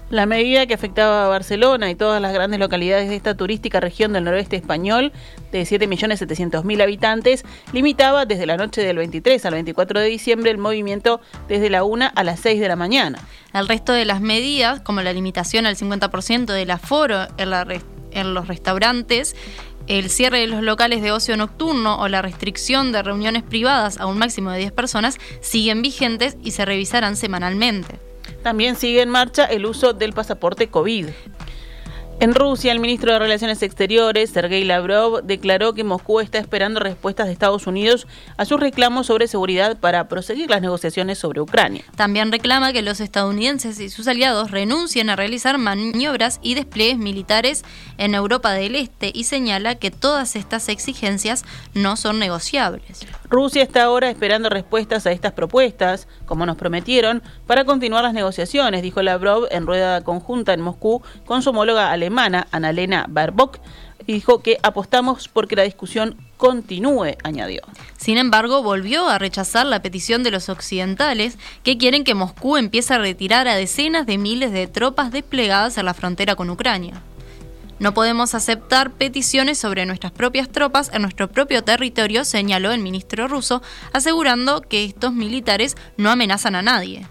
La 0.09 0.25
medida 0.25 0.65
que 0.67 0.73
afectaba 0.73 1.25
a 1.25 1.27
Barcelona 1.27 1.89
y 1.89 1.95
todas 1.95 2.21
las 2.21 2.31
grandes 2.33 2.61
localidades 2.61 3.09
de 3.09 3.17
esta 3.17 3.35
turística 3.35 3.81
región 3.81 4.13
del 4.13 4.23
noroeste 4.23 4.55
español, 4.55 5.11
de 5.51 5.63
7.700.000 5.63 6.81
habitantes, 6.81 7.43
limitaba 7.73 8.25
desde 8.25 8.45
la 8.45 8.55
noche 8.55 8.81
del 8.81 8.95
23 8.97 9.45
al 9.45 9.55
24 9.55 9.99
de 9.99 10.07
diciembre 10.07 10.49
el 10.49 10.59
movimiento 10.59 11.19
desde 11.49 11.69
la 11.69 11.83
1 11.83 12.11
a 12.15 12.23
las 12.23 12.39
6 12.39 12.61
de 12.61 12.67
la 12.69 12.77
mañana. 12.77 13.19
El 13.53 13.67
resto 13.67 13.91
de 13.91 14.05
las 14.05 14.21
medidas, 14.21 14.79
como 14.79 15.01
la 15.01 15.11
limitación 15.11 15.65
al 15.65 15.75
50% 15.75 16.53
del 16.53 16.71
aforo 16.71 17.27
en, 17.37 17.51
en 18.11 18.33
los 18.33 18.47
restaurantes, 18.47 19.35
el 19.87 20.09
cierre 20.09 20.39
de 20.39 20.47
los 20.47 20.63
locales 20.63 21.01
de 21.01 21.11
ocio 21.11 21.35
nocturno 21.35 21.99
o 21.99 22.07
la 22.07 22.21
restricción 22.21 22.93
de 22.93 23.03
reuniones 23.03 23.43
privadas 23.43 23.97
a 23.97 24.05
un 24.05 24.17
máximo 24.17 24.51
de 24.51 24.59
10 24.59 24.71
personas, 24.71 25.17
siguen 25.41 25.81
vigentes 25.81 26.37
y 26.41 26.51
se 26.51 26.63
revisarán 26.63 27.17
semanalmente. 27.17 28.06
También 28.47 28.77
sigue 28.77 29.01
en 29.01 29.10
marcha 29.10 29.43
el 29.43 29.65
uso 29.65 29.91
del 29.91 30.13
pasaporte 30.13 30.69
COVID. 30.69 31.10
En 32.19 32.34
Rusia, 32.34 32.71
el 32.71 32.80
ministro 32.80 33.13
de 33.13 33.19
Relaciones 33.19 33.62
Exteriores, 33.62 34.32
Sergei 34.32 34.63
Lavrov, 34.63 35.21
declaró 35.21 35.73
que 35.73 35.84
Moscú 35.84 36.19
está 36.19 36.39
esperando 36.39 36.80
respuestas 36.80 37.27
de 37.27 37.34
Estados 37.34 37.67
Unidos 37.67 38.08
a 38.38 38.45
sus 38.45 38.60
reclamos 38.60 39.06
sobre 39.06 39.27
seguridad 39.27 39.77
para 39.77 40.08
proseguir 40.08 40.49
las 40.49 40.63
negociaciones 40.63 41.19
sobre 41.19 41.41
Ucrania. 41.41 41.84
También 41.95 42.32
reclama 42.32 42.73
que 42.73 42.82
los 42.82 43.01
estadounidenses 43.01 43.80
y 43.80 43.89
sus 43.89 44.08
aliados 44.08 44.49
renuncien 44.49 45.12
a 45.12 45.15
realizar 45.15 45.60
maniobras 45.60 46.39
y 46.41 46.56
despliegues 46.56 46.97
militares 46.97 47.63
en 47.99 48.15
Europa 48.15 48.51
del 48.53 48.75
Este 48.75 49.12
y 49.13 49.25
señala 49.25 49.75
que 49.75 49.91
todas 49.91 50.36
estas 50.36 50.69
exigencias 50.69 51.45
no 51.75 51.97
son 51.97 52.17
negociables. 52.17 53.06
Rusia 53.30 53.62
está 53.62 53.84
ahora 53.84 54.10
esperando 54.10 54.49
respuestas 54.49 55.06
a 55.06 55.12
estas 55.12 55.34
propuestas, 55.34 56.08
como 56.25 56.47
nos 56.47 56.58
prometieron, 56.58 57.21
para 57.45 57.63
continuar 57.65 58.03
las 58.03 58.15
negociaciones, 58.15 58.82
dijo 58.82 59.03
Lavrov 59.03 59.45
en 59.51 59.67
rueda 59.67 60.03
conjunta 60.03 60.53
en 60.53 60.62
Moscú 60.62 61.03
con 61.25 61.43
su 61.43 61.51
homóloga 61.51 61.91
alemana 61.91 62.06
alemana, 62.07 62.47
Annalena 62.51 63.05
Baerbock, 63.09 63.59
dijo 64.07 64.41
que 64.41 64.57
apostamos 64.63 65.27
porque 65.27 65.57
la 65.57 65.63
discusión 65.63 66.15
continúe, 66.37 67.17
añadió. 67.23 67.61
Sin 67.97 68.17
embargo, 68.17 68.63
volvió 68.63 69.09
a 69.09 69.19
rechazar 69.19 69.65
la 69.65 69.81
petición 69.81 70.23
de 70.23 70.31
los 70.31 70.47
occidentales 70.47 71.37
que 71.63 71.77
quieren 71.77 72.05
que 72.05 72.15
Moscú 72.15 72.55
empiece 72.55 72.93
a 72.93 72.99
retirar 72.99 73.47
a 73.47 73.55
decenas 73.55 74.05
de 74.05 74.17
miles 74.17 74.53
de 74.53 74.67
tropas 74.67 75.11
desplegadas 75.11 75.77
en 75.77 75.85
la 75.85 75.93
frontera 75.93 76.35
con 76.35 76.49
Ucrania. 76.49 77.01
No 77.79 77.93
podemos 77.93 78.33
aceptar 78.33 78.91
peticiones 78.91 79.59
sobre 79.59 79.85
nuestras 79.85 80.11
propias 80.11 80.49
tropas 80.49 80.89
en 80.93 81.01
nuestro 81.01 81.27
propio 81.27 81.63
territorio, 81.63 82.23
señaló 82.23 82.71
el 82.71 82.79
ministro 82.79 83.27
ruso, 83.27 83.61
asegurando 83.93 84.61
que 84.61 84.85
estos 84.85 85.13
militares 85.13 85.75
no 85.97 86.09
amenazan 86.09 86.55
a 86.55 86.61
nadie. 86.61 87.05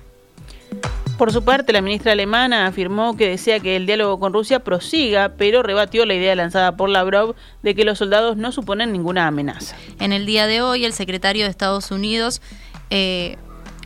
Por 1.18 1.32
su 1.32 1.42
parte, 1.44 1.72
la 1.72 1.80
ministra 1.80 2.12
alemana 2.12 2.66
afirmó 2.66 3.16
que 3.16 3.26
desea 3.28 3.58
que 3.58 3.76
el 3.76 3.86
diálogo 3.86 4.20
con 4.20 4.34
Rusia 4.34 4.62
prosiga, 4.62 5.30
pero 5.38 5.62
rebatió 5.62 6.04
la 6.04 6.12
idea 6.12 6.34
lanzada 6.34 6.76
por 6.76 6.90
Lavrov 6.90 7.34
de 7.62 7.74
que 7.74 7.86
los 7.86 7.96
soldados 7.98 8.36
no 8.36 8.52
suponen 8.52 8.92
ninguna 8.92 9.26
amenaza. 9.26 9.76
En 9.98 10.12
el 10.12 10.26
día 10.26 10.46
de 10.46 10.60
hoy, 10.60 10.84
el 10.84 10.92
secretario 10.92 11.44
de 11.44 11.50
Estados 11.50 11.90
Unidos, 11.90 12.42
eh, 12.90 13.38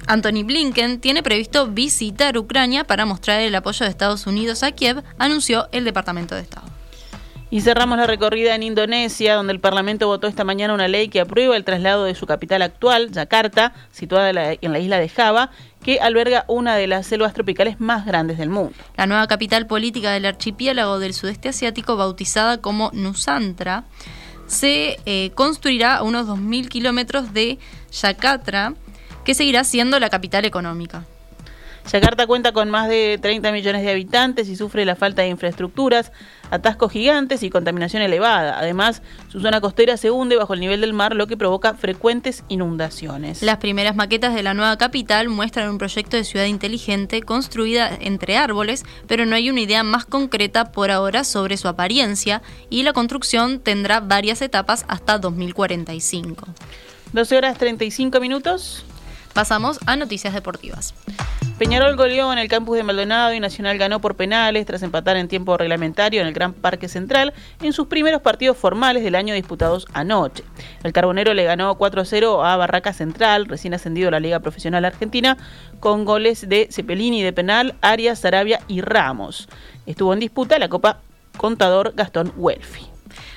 Anthony 0.08 0.42
Blinken, 0.44 1.00
tiene 1.00 1.22
previsto 1.22 1.68
visitar 1.68 2.36
Ucrania 2.36 2.82
para 2.82 3.06
mostrar 3.06 3.40
el 3.40 3.54
apoyo 3.54 3.84
de 3.84 3.90
Estados 3.90 4.26
Unidos 4.26 4.64
a 4.64 4.72
Kiev, 4.72 5.04
anunció 5.16 5.68
el 5.70 5.84
Departamento 5.84 6.34
de 6.34 6.40
Estado. 6.40 6.69
Y 7.52 7.62
cerramos 7.62 7.98
la 7.98 8.06
recorrida 8.06 8.54
en 8.54 8.62
Indonesia, 8.62 9.34
donde 9.34 9.52
el 9.52 9.58
Parlamento 9.58 10.06
votó 10.06 10.28
esta 10.28 10.44
mañana 10.44 10.72
una 10.72 10.86
ley 10.86 11.08
que 11.08 11.20
aprueba 11.20 11.56
el 11.56 11.64
traslado 11.64 12.04
de 12.04 12.14
su 12.14 12.24
capital 12.24 12.62
actual, 12.62 13.10
Yakarta, 13.10 13.72
situada 13.90 14.30
en 14.60 14.72
la 14.72 14.78
isla 14.78 14.98
de 15.00 15.08
Java, 15.08 15.50
que 15.82 15.98
alberga 15.98 16.44
una 16.46 16.76
de 16.76 16.86
las 16.86 17.08
selvas 17.08 17.34
tropicales 17.34 17.80
más 17.80 18.06
grandes 18.06 18.38
del 18.38 18.50
mundo. 18.50 18.72
La 18.96 19.06
nueva 19.06 19.26
capital 19.26 19.66
política 19.66 20.12
del 20.12 20.26
archipiélago 20.26 21.00
del 21.00 21.12
sudeste 21.12 21.48
asiático, 21.48 21.96
bautizada 21.96 22.58
como 22.58 22.90
Nusantra, 22.92 23.82
se 24.46 24.98
eh, 25.04 25.32
construirá 25.34 25.96
a 25.96 26.02
unos 26.04 26.28
2.000 26.28 26.68
kilómetros 26.68 27.32
de 27.32 27.58
Yakarta, 27.90 28.74
que 29.24 29.34
seguirá 29.34 29.64
siendo 29.64 29.98
la 29.98 30.08
capital 30.08 30.44
económica. 30.44 31.04
Yakarta 31.90 32.26
cuenta 32.26 32.52
con 32.52 32.70
más 32.70 32.88
de 32.88 33.18
30 33.20 33.52
millones 33.52 33.82
de 33.82 33.90
habitantes 33.90 34.48
y 34.48 34.56
sufre 34.56 34.84
la 34.84 34.96
falta 34.96 35.22
de 35.22 35.28
infraestructuras, 35.28 36.12
atascos 36.50 36.92
gigantes 36.92 37.42
y 37.42 37.50
contaminación 37.50 38.02
elevada. 38.02 38.58
Además, 38.58 39.02
su 39.28 39.40
zona 39.40 39.60
costera 39.60 39.96
se 39.96 40.10
hunde 40.10 40.36
bajo 40.36 40.54
el 40.54 40.60
nivel 40.60 40.80
del 40.80 40.92
mar, 40.92 41.14
lo 41.14 41.26
que 41.26 41.36
provoca 41.36 41.74
frecuentes 41.74 42.44
inundaciones. 42.48 43.42
Las 43.42 43.56
primeras 43.56 43.96
maquetas 43.96 44.34
de 44.34 44.42
la 44.42 44.54
nueva 44.54 44.76
capital 44.78 45.28
muestran 45.28 45.68
un 45.68 45.78
proyecto 45.78 46.16
de 46.16 46.24
ciudad 46.24 46.46
inteligente 46.46 47.22
construida 47.22 47.90
entre 48.00 48.36
árboles, 48.36 48.84
pero 49.06 49.26
no 49.26 49.34
hay 49.34 49.50
una 49.50 49.60
idea 49.60 49.82
más 49.82 50.04
concreta 50.04 50.72
por 50.72 50.90
ahora 50.90 51.24
sobre 51.24 51.56
su 51.56 51.68
apariencia 51.68 52.42
y 52.68 52.82
la 52.82 52.92
construcción 52.92 53.60
tendrá 53.60 54.00
varias 54.00 54.42
etapas 54.42 54.84
hasta 54.88 55.18
2045. 55.18 56.46
12 57.12 57.36
horas 57.36 57.58
35 57.58 58.20
minutos. 58.20 58.84
Pasamos 59.32 59.78
a 59.86 59.96
noticias 59.96 60.34
deportivas. 60.34 60.94
Peñarol 61.60 61.94
goleó 61.94 62.32
en 62.32 62.38
el 62.38 62.48
campus 62.48 62.78
de 62.78 62.82
Maldonado 62.82 63.34
y 63.34 63.38
Nacional 63.38 63.76
ganó 63.76 64.00
por 64.00 64.16
penales 64.16 64.64
tras 64.64 64.82
empatar 64.82 65.18
en 65.18 65.28
tiempo 65.28 65.58
reglamentario 65.58 66.22
en 66.22 66.26
el 66.26 66.32
Gran 66.32 66.54
Parque 66.54 66.88
Central 66.88 67.34
en 67.60 67.74
sus 67.74 67.86
primeros 67.86 68.22
partidos 68.22 68.56
formales 68.56 69.04
del 69.04 69.14
año 69.14 69.34
disputados 69.34 69.86
anoche. 69.92 70.42
El 70.82 70.94
Carbonero 70.94 71.34
le 71.34 71.44
ganó 71.44 71.76
4-0 71.76 72.42
a 72.42 72.56
Barraca 72.56 72.94
Central, 72.94 73.44
recién 73.44 73.74
ascendido 73.74 74.08
a 74.08 74.12
la 74.12 74.20
Liga 74.20 74.40
Profesional 74.40 74.86
Argentina, 74.86 75.36
con 75.80 76.06
goles 76.06 76.48
de 76.48 76.68
Cepelini 76.70 77.22
de 77.22 77.34
penal, 77.34 77.74
Arias, 77.82 78.20
Sarabia 78.20 78.60
y 78.66 78.80
Ramos. 78.80 79.46
Estuvo 79.84 80.14
en 80.14 80.20
disputa 80.20 80.58
la 80.58 80.70
Copa 80.70 81.00
Contador 81.36 81.92
Gastón 81.94 82.32
Welfi. 82.38 82.86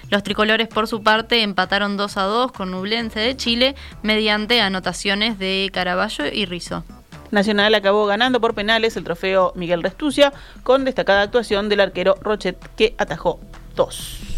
Los 0.09 0.23
tricolores, 0.23 0.69
por 0.69 0.88
su 0.88 1.03
parte, 1.03 1.43
empataron 1.43 1.97
2 1.97 2.15
a 2.15 2.23
2 2.23 2.53
con 2.53 2.71
Nublense 2.71 3.19
de 3.19 3.36
Chile 3.36 3.75
mediante 4.01 4.62
anotaciones 4.62 5.38
de 5.39 5.69
Caraballo 5.73 6.23
y 6.31 6.45
Rizo. 6.45 6.86
Nacional 7.34 7.76
acabó 7.76 8.06
ganando 8.06 8.39
por 8.39 8.54
penales 8.54 8.96
el 8.96 9.04
trofeo 9.04 9.52
Miguel 9.56 9.84
Restucia 9.84 10.32
con 10.63 10.86
destacada 10.86 11.24
actuación 11.24 11.67
del 11.67 11.82
arquero 11.82 12.15
Rochet 12.22 12.58
que 12.76 12.96
atajó 12.98 13.39
dos. 13.76 14.33